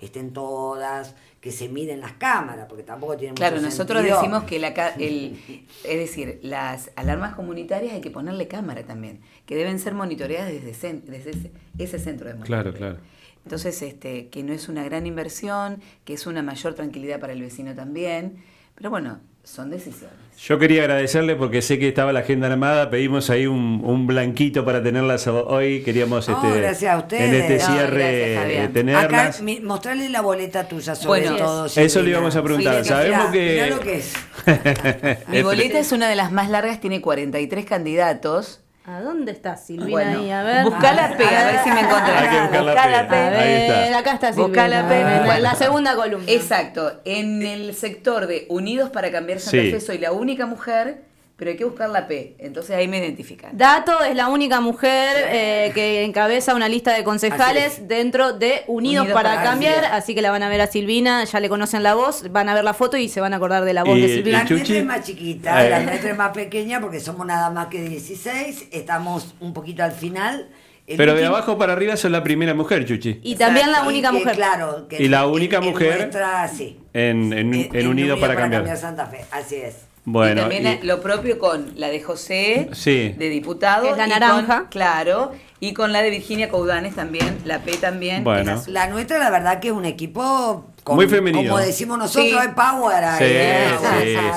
estén 0.00 0.32
todas, 0.32 1.14
que 1.40 1.52
se 1.52 1.68
miren 1.68 2.00
las 2.00 2.12
cámaras, 2.14 2.66
porque 2.68 2.82
tampoco 2.82 3.16
tiene 3.16 3.34
Claro, 3.34 3.56
mucho 3.56 3.66
nosotros 3.68 3.98
sentido. 3.98 4.20
decimos 4.20 4.44
que 4.44 4.58
la, 4.58 4.74
ca- 4.74 4.94
el, 4.98 5.38
es 5.84 5.98
decir, 5.98 6.40
las 6.42 6.90
alarmas 6.96 7.34
comunitarias 7.36 7.94
hay 7.94 8.00
que 8.00 8.10
ponerle 8.10 8.48
cámara 8.48 8.82
también, 8.84 9.20
que 9.46 9.54
deben 9.54 9.78
ser 9.78 9.94
monitoreadas 9.94 10.50
desde, 10.52 10.72
desde 11.00 11.30
ese, 11.30 11.52
ese 11.78 11.98
centro 12.00 12.26
de 12.28 12.34
monitoreo. 12.34 12.62
Claro, 12.72 12.76
claro. 12.76 12.98
Entonces, 13.44 13.80
este, 13.82 14.28
que 14.28 14.42
no 14.42 14.52
es 14.52 14.68
una 14.68 14.82
gran 14.84 15.06
inversión, 15.06 15.80
que 16.04 16.14
es 16.14 16.26
una 16.26 16.42
mayor 16.42 16.74
tranquilidad 16.74 17.20
para 17.20 17.32
el 17.32 17.40
vecino 17.40 17.74
también, 17.76 18.42
pero 18.74 18.90
bueno, 18.90 19.20
son 19.46 19.70
decisiones. 19.70 20.16
Yo 20.38 20.58
quería 20.58 20.82
agradecerle 20.82 21.36
porque 21.36 21.62
sé 21.62 21.78
que 21.78 21.88
estaba 21.88 22.12
la 22.12 22.20
agenda 22.20 22.48
armada, 22.48 22.90
pedimos 22.90 23.30
ahí 23.30 23.46
un, 23.46 23.80
un 23.84 24.06
blanquito 24.06 24.64
para 24.64 24.82
tenerlas 24.82 25.26
hoy, 25.28 25.82
queríamos 25.82 26.28
No, 26.28 26.44
este, 26.44 26.60
gracias 26.60 26.92
a 26.92 26.98
ustedes. 26.98 27.22
en 27.22 27.34
este 27.36 27.58
No, 27.58 27.66
cierre 27.72 28.34
gracias, 28.34 28.50
eh, 28.50 28.60
Acá, 28.60 28.72
tenerlas. 28.72 29.40
mi- 29.42 29.60
mostrarle 29.60 30.10
la 30.10 30.20
boleta 30.20 30.68
tuya 30.68 30.94
sobre 30.94 31.20
Bueno, 31.28 31.36
todo. 31.36 31.66
Eso 31.74 32.02
le 32.02 32.10
íbamos 32.10 32.34
a 32.36 32.42
preguntar. 32.42 32.82
Sí, 32.82 32.88
Sabemos 32.90 33.30
Mirá, 33.30 33.32
que 33.32 33.52
mirá 33.52 33.66
lo 33.68 33.80
que 33.80 33.96
es. 33.96 34.12
Mi 35.28 35.42
boleta 35.42 35.78
es 35.78 35.92
una 35.92 36.08
de 36.08 36.16
las 36.16 36.32
más 36.32 36.50
largas, 36.50 36.80
tiene 36.80 37.00
43 37.00 37.64
candidatos. 37.64 38.60
¿A 38.88 39.00
dónde 39.00 39.32
está 39.32 39.56
Silvina 39.56 39.90
Bueno, 39.90 40.20
ahí? 40.20 40.30
A 40.30 40.42
ver. 40.44 40.64
buscá 40.64 40.92
la 40.92 41.16
P, 41.16 41.24
a 41.24 41.44
ver 41.46 41.58
si 41.64 41.70
me 41.70 41.80
encontrás. 41.80 42.22
Hay 42.22 42.28
que 42.28 42.40
buscar 42.40 42.62
la 42.64 42.72
Buscá 42.72 42.84
P. 42.84 42.90
la 42.90 43.08
P. 43.08 43.16
A 43.16 43.26
Ahí 43.26 43.32
ver, 43.32 43.70
está. 43.86 43.98
acá 43.98 44.12
está 44.12 44.26
Silvina. 44.32 44.46
Buscá 44.46 44.68
la 44.68 44.88
P. 44.88 45.00
En 45.00 45.06
la- 45.10 45.22
Bueno. 45.24 45.40
la 45.40 45.54
segunda 45.56 45.96
columna. 45.96 46.30
Exacto. 46.30 47.00
En 47.04 47.42
el 47.42 47.74
sector 47.74 48.28
de 48.28 48.46
Unidos 48.48 48.90
para 48.90 49.10
Cambiar 49.10 49.40
Santa 49.40 49.60
Sí. 49.62 49.70
Fe 49.72 49.80
soy 49.80 49.98
la 49.98 50.12
única 50.12 50.46
mujer, 50.46 51.02
pero 51.36 51.50
hay 51.50 51.56
que 51.58 51.64
buscar 51.64 51.90
la 51.90 52.08
P. 52.08 52.34
Entonces 52.38 52.74
ahí 52.74 52.88
me 52.88 52.98
identifican. 52.98 53.56
Dato 53.56 54.02
es 54.04 54.16
la 54.16 54.28
única 54.28 54.60
mujer 54.60 55.16
eh, 55.28 55.70
que 55.74 56.02
encabeza 56.04 56.54
una 56.54 56.68
lista 56.68 56.94
de 56.94 57.04
concejales 57.04 57.78
es. 57.78 57.88
dentro 57.88 58.32
de 58.32 58.62
Unidos, 58.66 59.02
Unidos 59.02 59.08
para 59.08 59.30
para 59.36 59.42
Cambiar, 59.50 59.74
Cambiar. 59.74 59.94
así 59.94 60.14
que 60.14 60.22
la 60.22 60.30
van 60.30 60.42
a 60.42 60.48
ver 60.48 60.62
a 60.62 60.66
Silvina, 60.66 61.24
ya 61.24 61.40
le 61.40 61.48
conocen 61.48 61.82
la 61.82 61.94
voz, 61.94 62.30
van 62.32 62.48
a 62.48 62.54
ver 62.54 62.64
la 62.64 62.72
foto 62.74 62.96
y 62.96 63.08
se 63.10 63.20
van 63.20 63.34
a 63.34 63.36
acordar 63.36 63.64
de 63.64 63.74
la 63.74 63.84
voz 63.84 63.98
Y- 63.98 64.02
de 64.02 64.08
Silvina. 64.08 64.44
La 64.44 64.48
nuestra 64.50 64.76
es 64.76 64.84
más 64.86 65.04
chiquita, 65.04 65.66
Eh. 65.66 65.70
la 65.70 65.80
nuestra 65.80 66.10
es 66.10 66.16
más 66.16 66.30
pequeña 66.32 66.80
porque 66.80 67.00
somos 67.00 67.26
nada 67.26 67.50
más 67.50 67.66
que 67.66 67.82
16, 67.82 68.68
estamos 68.72 69.34
un 69.40 69.52
poquito 69.52 69.82
al 69.84 69.92
final. 69.92 70.48
El 70.86 70.96
Pero 70.98 71.14
de 71.14 71.18
último- 71.22 71.36
abajo 71.36 71.58
para 71.58 71.72
arriba 71.72 71.96
son 71.96 72.12
la 72.12 72.22
primera 72.22 72.54
mujer, 72.54 72.86
Chuchi. 72.86 73.18
Y 73.24 73.34
también 73.34 73.72
la 73.72 73.82
única 73.82 74.10
que, 74.12 74.18
mujer. 74.20 74.36
Claro, 74.36 74.86
que 74.88 75.02
Y 75.02 75.08
la 75.08 75.24
en- 75.24 75.30
única 75.30 75.56
en 75.58 75.64
mujer 75.64 75.98
nuestra, 75.98 76.46
sí. 76.48 76.78
En, 76.92 77.32
en, 77.32 77.52
en 77.74 77.86
Unidos 77.88 78.20
para, 78.20 78.36
cambiar. 78.36 78.76
Santa 78.76 79.06
Fe, 79.06 79.24
así 79.32 79.56
es. 79.56 79.85
Bueno, 80.08 80.40
y 80.40 80.40
también 80.40 80.78
y- 80.82 80.86
lo 80.86 81.00
propio 81.00 81.36
con 81.38 81.72
la 81.76 81.88
de 81.88 82.00
José, 82.00 82.68
Sí. 82.72 83.14
de 83.18 83.28
diputado. 83.28 83.90
Es 83.90 83.96
la 83.96 84.06
y 84.06 84.10
naranja. 84.10 84.58
con- 84.60 84.66
claro. 84.68 85.32
Y 85.58 85.72
con 85.72 85.92
la 85.92 86.00
de 86.02 86.10
Virginia 86.10 86.48
Coudanes 86.48 86.94
también, 86.94 87.38
la 87.44 87.58
P 87.60 87.72
también. 87.78 88.22
Bueno. 88.22 88.62
La 88.68 88.86
nuestra, 88.88 89.18
la 89.18 89.30
verdad, 89.30 89.58
que 89.58 89.68
es 89.68 89.74
un 89.74 89.84
equipo 89.84 90.66
con- 90.84 90.94
Muy 90.94 91.08
femenino. 91.08 91.50
Como 91.50 91.58
decimos 91.60 91.98
nosotros, 91.98 92.28
Sí. 92.30 92.36
hay 92.38 92.48
power 92.54 93.02
ahí. 93.04 93.18
Sí, 93.18 93.24
¿eh? 93.28 93.66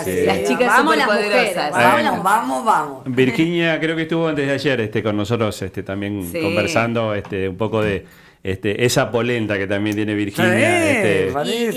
sí, 0.04 0.12
sí. 0.12 0.26
Las 0.26 0.44
chicas 0.46 0.68
Vamos 0.68 0.98
las 0.98 1.06
mujeres, 1.08 1.56
Vamos, 1.72 2.24
vamos, 2.24 2.66
vamos. 2.66 3.04
Virginia 3.06 3.80
creo 3.80 3.96
que 3.96 4.04
estuvo 4.04 4.28
antes 4.28 4.48
de 4.48 4.54
ayer 4.54 4.82
este, 4.82 5.04
con 5.04 5.16
nosotros 5.18 5.62
este, 5.62 5.84
también 5.84 6.28
Sí. 6.32 6.42
conversando 6.42 7.14
este, 7.14 7.48
un 7.48 7.58
poco 7.58 7.82
de 7.84 8.06
este, 8.42 8.86
esa 8.86 9.12
polenta 9.12 9.58
que 9.58 9.68
también 9.68 9.96
tiene 9.98 10.14
Virginia. 10.16 10.52
Sí, 10.54 10.64
este. 10.64 11.28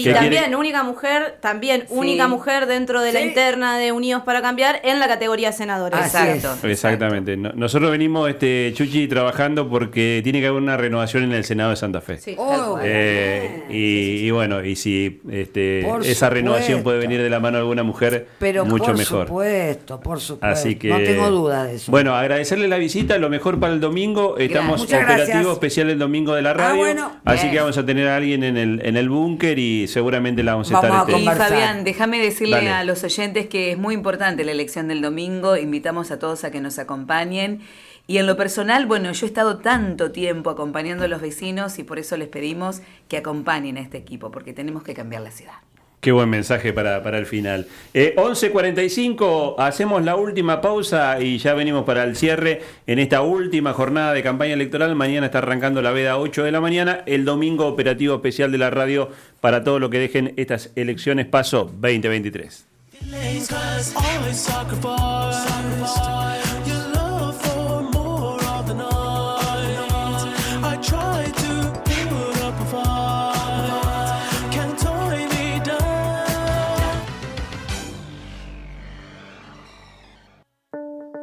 Y, 0.00 0.04
también 0.12 0.30
tiene- 0.44 0.56
única 0.56 0.82
mujer, 0.84 1.38
también 1.40 1.82
Sí. 1.88 1.94
única 1.96 2.28
mujer 2.28 2.66
dentro 2.66 3.02
de 3.02 3.12
la 3.12 3.20
interna 3.20 3.78
de 3.78 3.90
Unidos 3.92 4.22
para 4.24 4.40
Cambiar 4.42 4.80
en 4.84 5.00
la 5.00 5.08
categoría 5.08 5.50
senadores. 5.52 5.98
Así 5.98 6.16
Exacto. 6.36 6.68
Exactamente. 6.68 7.36
No- 7.36 7.52
Nosotros 7.54 7.90
venimos, 7.90 8.28
este, 8.30 8.72
Chuchi, 8.74 9.08
trabajando 9.08 9.68
porque 9.68 10.20
tiene 10.22 10.40
que 10.40 10.46
haber 10.46 10.62
una 10.62 10.76
renovación 10.76 11.24
en 11.24 11.32
el 11.32 11.44
Senado 11.44 11.70
de 11.70 11.76
Santa 11.76 12.00
Fe. 12.00 12.18
Sí. 12.18 12.34
Oh. 12.38 12.78
Eh, 12.82 13.64
y, 13.68 14.26
y 14.26 14.30
bueno, 14.30 14.64
y 14.64 14.76
si 14.76 15.20
este, 15.30 15.82
Por 15.84 16.06
esa 16.06 16.30
renovación 16.30 16.82
puede 16.82 16.98
venir 16.98 17.20
de 17.22 17.30
la 17.30 17.40
mano 17.40 17.56
de 17.56 17.62
alguna 17.62 17.82
mujer, 17.82 18.28
Pero 18.38 18.64
mucho 18.64 18.84
por 18.86 18.98
mejor. 18.98 19.26
supuesto, 19.26 20.00
por 20.00 20.20
supuesto. 20.20 20.46
Así 20.46 20.76
que 20.76 20.88
No 20.88 20.98
tengo 20.98 21.30
duda 21.30 21.64
de 21.64 21.74
eso. 21.76 21.90
Bueno, 21.90 22.14
agradecerle 22.14 22.68
la 22.68 22.76
visita, 22.78 23.18
lo 23.18 23.28
mejor 23.30 23.58
para 23.58 23.72
el 23.72 23.80
domingo. 23.80 24.36
Estamos 24.38 24.80
Muchas 24.80 25.02
operativo 25.02 25.26
gracias. 25.34 25.52
especial 25.54 25.90
el 25.90 25.98
domingo 25.98 26.34
de 26.34 26.42
la 26.42 26.51
radio. 26.54 26.76
bueno. 26.76 27.12
así 27.24 27.42
Bien. 27.44 27.52
que 27.52 27.60
vamos 27.60 27.78
a 27.78 27.86
tener 27.86 28.08
a 28.08 28.16
alguien 28.16 28.42
en 28.44 28.56
el, 28.56 28.80
en 28.84 28.96
el 28.96 29.08
búnker 29.08 29.58
y 29.58 29.88
seguramente 29.88 30.42
la 30.42 30.52
vamos 30.52 30.70
a 30.70 30.74
Vamos 30.74 30.84
estar 30.86 30.98
a 30.98 31.00
este, 31.02 31.12
Y 31.12 31.14
conversar. 31.24 31.48
Fabián, 31.48 31.84
déjame 31.84 32.18
decirle 32.18 32.56
Dale. 32.56 32.70
a 32.70 32.84
los 32.84 33.02
oyentes 33.04 33.46
que 33.48 33.72
es 33.72 33.78
muy 33.78 33.94
importante 33.94 34.44
la 34.44 34.52
elección 34.52 34.88
del 34.88 35.00
domingo. 35.02 35.56
Invitamos 35.56 36.10
a 36.10 36.18
todos 36.18 36.44
a 36.44 36.50
que 36.50 36.60
nos 36.60 36.78
acompañen. 36.78 37.60
Y 38.06 38.18
en 38.18 38.26
lo 38.26 38.36
personal, 38.36 38.86
bueno, 38.86 39.12
yo 39.12 39.26
he 39.26 39.28
estado 39.28 39.58
tanto 39.58 40.10
tiempo 40.10 40.50
acompañando 40.50 41.04
a 41.04 41.08
los 41.08 41.20
vecinos 41.20 41.78
y 41.78 41.84
por 41.84 41.98
eso 42.00 42.16
les 42.16 42.28
pedimos 42.28 42.82
que 43.08 43.16
acompañen 43.16 43.76
a 43.76 43.80
este 43.80 43.96
equipo, 43.96 44.30
porque 44.32 44.52
tenemos 44.52 44.82
que 44.82 44.92
cambiar 44.94 45.22
la 45.22 45.30
ciudad. 45.30 45.54
Qué 46.02 46.10
buen 46.10 46.28
mensaje 46.28 46.72
para, 46.72 47.00
para 47.04 47.16
el 47.18 47.26
final. 47.26 47.68
Eh, 47.94 48.16
11.45, 48.16 49.54
hacemos 49.58 50.04
la 50.04 50.16
última 50.16 50.60
pausa 50.60 51.20
y 51.20 51.38
ya 51.38 51.54
venimos 51.54 51.84
para 51.84 52.02
el 52.02 52.16
cierre 52.16 52.60
en 52.88 52.98
esta 52.98 53.22
última 53.22 53.72
jornada 53.72 54.12
de 54.12 54.20
campaña 54.24 54.54
electoral. 54.54 54.96
Mañana 54.96 55.26
está 55.26 55.38
arrancando 55.38 55.80
la 55.80 55.92
veda 55.92 56.14
a 56.14 56.18
8 56.18 56.42
de 56.42 56.50
la 56.50 56.60
mañana, 56.60 57.04
el 57.06 57.24
domingo 57.24 57.68
operativo 57.68 58.16
especial 58.16 58.50
de 58.50 58.58
la 58.58 58.70
radio 58.70 59.10
para 59.40 59.62
todo 59.62 59.78
lo 59.78 59.90
que 59.90 60.00
dejen 60.00 60.34
estas 60.36 60.72
elecciones 60.74 61.26
paso 61.26 61.66
2023. 61.66 62.66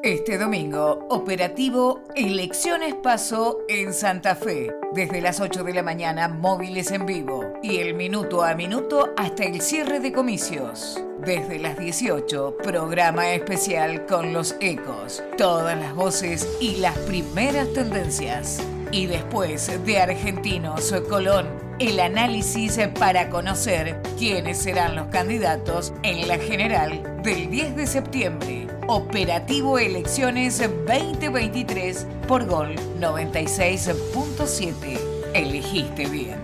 Este 0.10 0.40
domingo, 0.40 1.06
operativo 1.12 2.02
Elecciones 2.16 2.96
Paso 2.96 3.60
en 3.70 3.94
Santa 3.94 4.36
Fe. 4.36 4.72
Desde 4.92 5.22
las 5.22 5.40
8 5.40 5.64
de 5.64 5.72
la 5.72 5.84
mañana, 5.84 6.28
móviles 6.28 6.90
en 6.90 7.06
vivo. 7.06 7.54
Y 7.62 7.78
el 7.78 7.94
minuto 7.94 8.42
a 8.42 8.56
minuto 8.56 9.14
hasta 9.18 9.44
el 9.44 9.62
cierre 9.62 10.00
de 10.00 10.12
comicios. 10.12 11.00
Desde 11.24 11.60
las 11.60 11.78
18, 11.78 12.58
programa 12.58 13.30
especial 13.34 14.08
con 14.08 14.34
los 14.34 14.56
ecos. 14.62 15.22
Todas 15.38 15.78
las 15.80 15.94
voces 15.94 16.58
y 16.60 16.78
las 16.78 16.98
primeras 16.98 17.72
tendencias. 17.74 18.64
Y 18.92 19.06
después 19.06 19.72
de 19.86 20.00
Argentinos 20.00 20.92
Colón, 21.08 21.46
el 21.78 22.00
análisis 22.00 22.80
para 22.98 23.30
conocer 23.30 24.02
quiénes 24.18 24.58
serán 24.58 24.96
los 24.96 25.06
candidatos 25.10 25.94
en 26.02 26.28
la 26.28 26.40
general 26.40 27.22
del 27.22 27.52
10 27.52 27.76
de 27.76 27.86
septiembre. 27.86 28.69
Operativo 28.92 29.78
Elecciones 29.78 30.58
2023 30.58 32.08
por 32.28 32.48
Gol 32.48 32.74
96.7. 33.00 35.00
Elegiste 35.36 36.08
bien. 36.08 36.40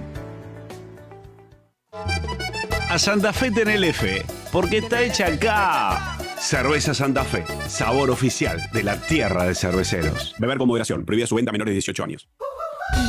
A 2.88 3.00
Santa 3.00 3.34
Fe 3.34 3.50
tenele 3.50 3.94
fe, 3.94 4.24
porque 4.52 4.78
está 4.78 5.02
hecha 5.02 5.26
acá. 5.26 6.20
Cerveza 6.38 6.94
Santa 6.94 7.24
Fe, 7.24 7.44
sabor 7.68 8.12
oficial 8.12 8.62
de 8.72 8.84
la 8.84 9.02
tierra 9.02 9.46
de 9.46 9.56
cerveceros. 9.56 10.36
Beber 10.38 10.60
con 10.60 10.68
moderación. 10.68 11.04
Prohibida 11.04 11.26
su 11.26 11.34
venta 11.34 11.50
a 11.50 11.54
menores 11.54 11.72
de 11.72 11.78
18 11.78 12.04
años. 12.04 12.30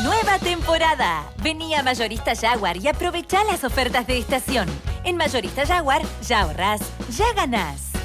Nueva 0.02 0.38
temporada. 0.38 1.30
Vení 1.42 1.74
a 1.74 1.82
Mayorista 1.82 2.34
Jaguar 2.34 2.78
y 2.78 2.88
aprovechá 2.88 3.44
las 3.44 3.64
ofertas 3.64 4.06
de 4.06 4.16
estación. 4.16 4.66
En 5.04 5.18
Mayorista 5.18 5.66
Jaguar, 5.66 6.00
ya 6.26 6.40
ahorrás, 6.40 6.80
ya 7.10 7.30
ganás. 7.34 7.95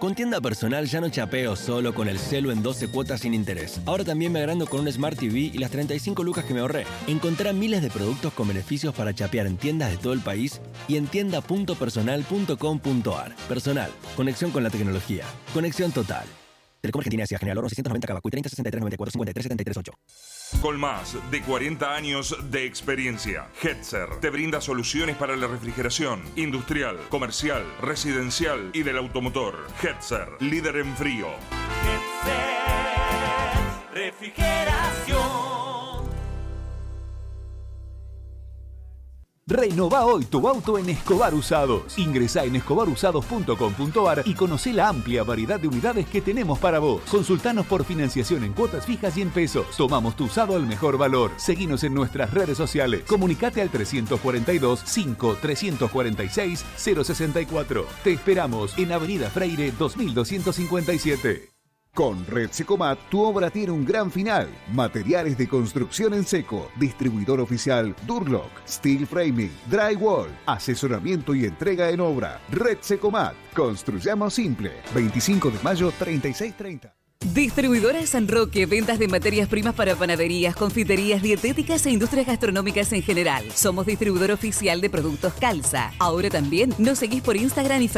Con 0.00 0.14
tienda 0.14 0.40
personal 0.40 0.86
ya 0.86 1.00
no 1.02 1.10
chapeo 1.10 1.54
solo 1.56 1.94
con 1.94 2.08
el 2.08 2.18
celo 2.18 2.52
en 2.52 2.62
12 2.62 2.88
cuotas 2.88 3.20
sin 3.20 3.34
interés. 3.34 3.82
Ahora 3.84 4.02
también 4.02 4.32
me 4.32 4.38
agrando 4.38 4.66
con 4.66 4.80
un 4.80 4.90
Smart 4.90 5.18
TV 5.18 5.50
y 5.52 5.58
las 5.58 5.70
35 5.70 6.24
lucas 6.24 6.46
que 6.46 6.54
me 6.54 6.60
ahorré. 6.60 6.86
Encontrá 7.06 7.52
miles 7.52 7.82
de 7.82 7.90
productos 7.90 8.32
con 8.32 8.48
beneficios 8.48 8.94
para 8.94 9.12
chapear 9.12 9.46
en 9.46 9.58
tiendas 9.58 9.90
de 9.90 9.98
todo 9.98 10.14
el 10.14 10.20
país 10.20 10.62
y 10.88 10.96
en 10.96 11.06
tienda.personal.com.ar. 11.06 13.36
Personal, 13.46 13.90
conexión 14.16 14.52
con 14.52 14.62
la 14.62 14.70
tecnología. 14.70 15.26
Conexión 15.52 15.92
total. 15.92 16.24
Telecom 16.80 17.00
Argentina 17.00 17.24
Asia 17.24 17.38
General 17.38 17.58
Oro 17.58 17.68
690 17.68 18.08
Cabacuy 18.08 18.30
30 18.30 18.48
63 18.48 18.80
94 18.80 19.12
53 19.12 19.42
73 19.42 19.76
8. 19.76 19.92
Con 20.58 20.78
más 20.78 21.16
de 21.30 21.40
40 21.40 21.94
años 21.94 22.36
de 22.50 22.66
experiencia, 22.66 23.48
Hetzer 23.62 24.20
te 24.20 24.28
brinda 24.28 24.60
soluciones 24.60 25.16
para 25.16 25.34
la 25.34 25.46
refrigeración 25.46 26.22
industrial, 26.36 26.98
comercial, 27.08 27.64
residencial 27.80 28.70
y 28.74 28.82
del 28.82 28.98
automotor. 28.98 29.66
Hetzer, 29.82 30.28
líder 30.40 30.76
en 30.76 30.94
frío. 30.96 31.28
Refrigeración. 33.94 35.29
Renova 39.50 40.06
hoy 40.06 40.26
tu 40.26 40.46
auto 40.46 40.78
en 40.78 40.88
Escobar 40.90 41.34
Usados. 41.34 41.98
Ingresa 41.98 42.44
en 42.44 42.54
escobarusados.com.ar 42.54 44.22
y 44.24 44.34
conoce 44.34 44.72
la 44.72 44.88
amplia 44.88 45.24
variedad 45.24 45.58
de 45.58 45.66
unidades 45.66 46.06
que 46.06 46.20
tenemos 46.20 46.60
para 46.60 46.78
vos. 46.78 47.02
Consultanos 47.10 47.66
por 47.66 47.84
financiación 47.84 48.44
en 48.44 48.52
cuotas 48.52 48.86
fijas 48.86 49.16
y 49.16 49.22
en 49.22 49.30
pesos. 49.30 49.66
Tomamos 49.76 50.14
tu 50.14 50.26
usado 50.26 50.54
al 50.54 50.66
mejor 50.66 50.98
valor. 50.98 51.32
Seguinos 51.36 51.82
en 51.82 51.94
nuestras 51.94 52.32
redes 52.32 52.56
sociales. 52.56 53.02
Comunicate 53.08 53.60
al 53.60 53.70
342 53.70 54.82
5 54.84 55.38
346 55.42 56.64
064. 56.76 57.86
Te 58.04 58.12
esperamos 58.12 58.78
en 58.78 58.92
Avenida 58.92 59.30
Freire 59.30 59.72
2257. 59.72 61.49
Con 62.00 62.24
Red 62.26 62.52
Secomat, 62.52 62.98
tu 63.10 63.20
obra 63.22 63.50
tiene 63.50 63.72
un 63.72 63.84
gran 63.84 64.10
final. 64.10 64.48
Materiales 64.72 65.36
de 65.36 65.46
construcción 65.46 66.14
en 66.14 66.24
seco. 66.24 66.70
Distribuidor 66.76 67.40
oficial 67.40 67.94
Durlock, 68.06 68.48
Steel 68.66 69.06
Framing, 69.06 69.52
Drywall, 69.66 70.30
asesoramiento 70.46 71.34
y 71.34 71.44
entrega 71.44 71.90
en 71.90 72.00
obra. 72.00 72.40
Red 72.52 72.78
Secomat. 72.80 73.34
Construyamos 73.54 74.32
simple. 74.32 74.72
25 74.94 75.50
de 75.50 75.58
mayo 75.62 75.92
3630. 75.98 77.00
Distribuidora 77.34 78.04
San 78.06 78.28
Roque, 78.28 78.64
ventas 78.64 78.98
de 78.98 79.06
materias 79.06 79.46
primas 79.46 79.74
para 79.74 79.94
panaderías, 79.94 80.56
confiterías, 80.56 81.20
dietéticas 81.20 81.84
e 81.84 81.90
industrias 81.90 82.26
gastronómicas 82.26 82.94
en 82.94 83.02
general. 83.02 83.44
Somos 83.52 83.84
distribuidor 83.84 84.30
oficial 84.30 84.80
de 84.80 84.88
productos 84.88 85.34
Calza. 85.34 85.92
Ahora 85.98 86.30
también 86.30 86.72
nos 86.78 86.98
seguís 86.98 87.22
por 87.22 87.36
Instagram 87.36 87.82
y 87.82 87.88
Facebook. 87.88 87.88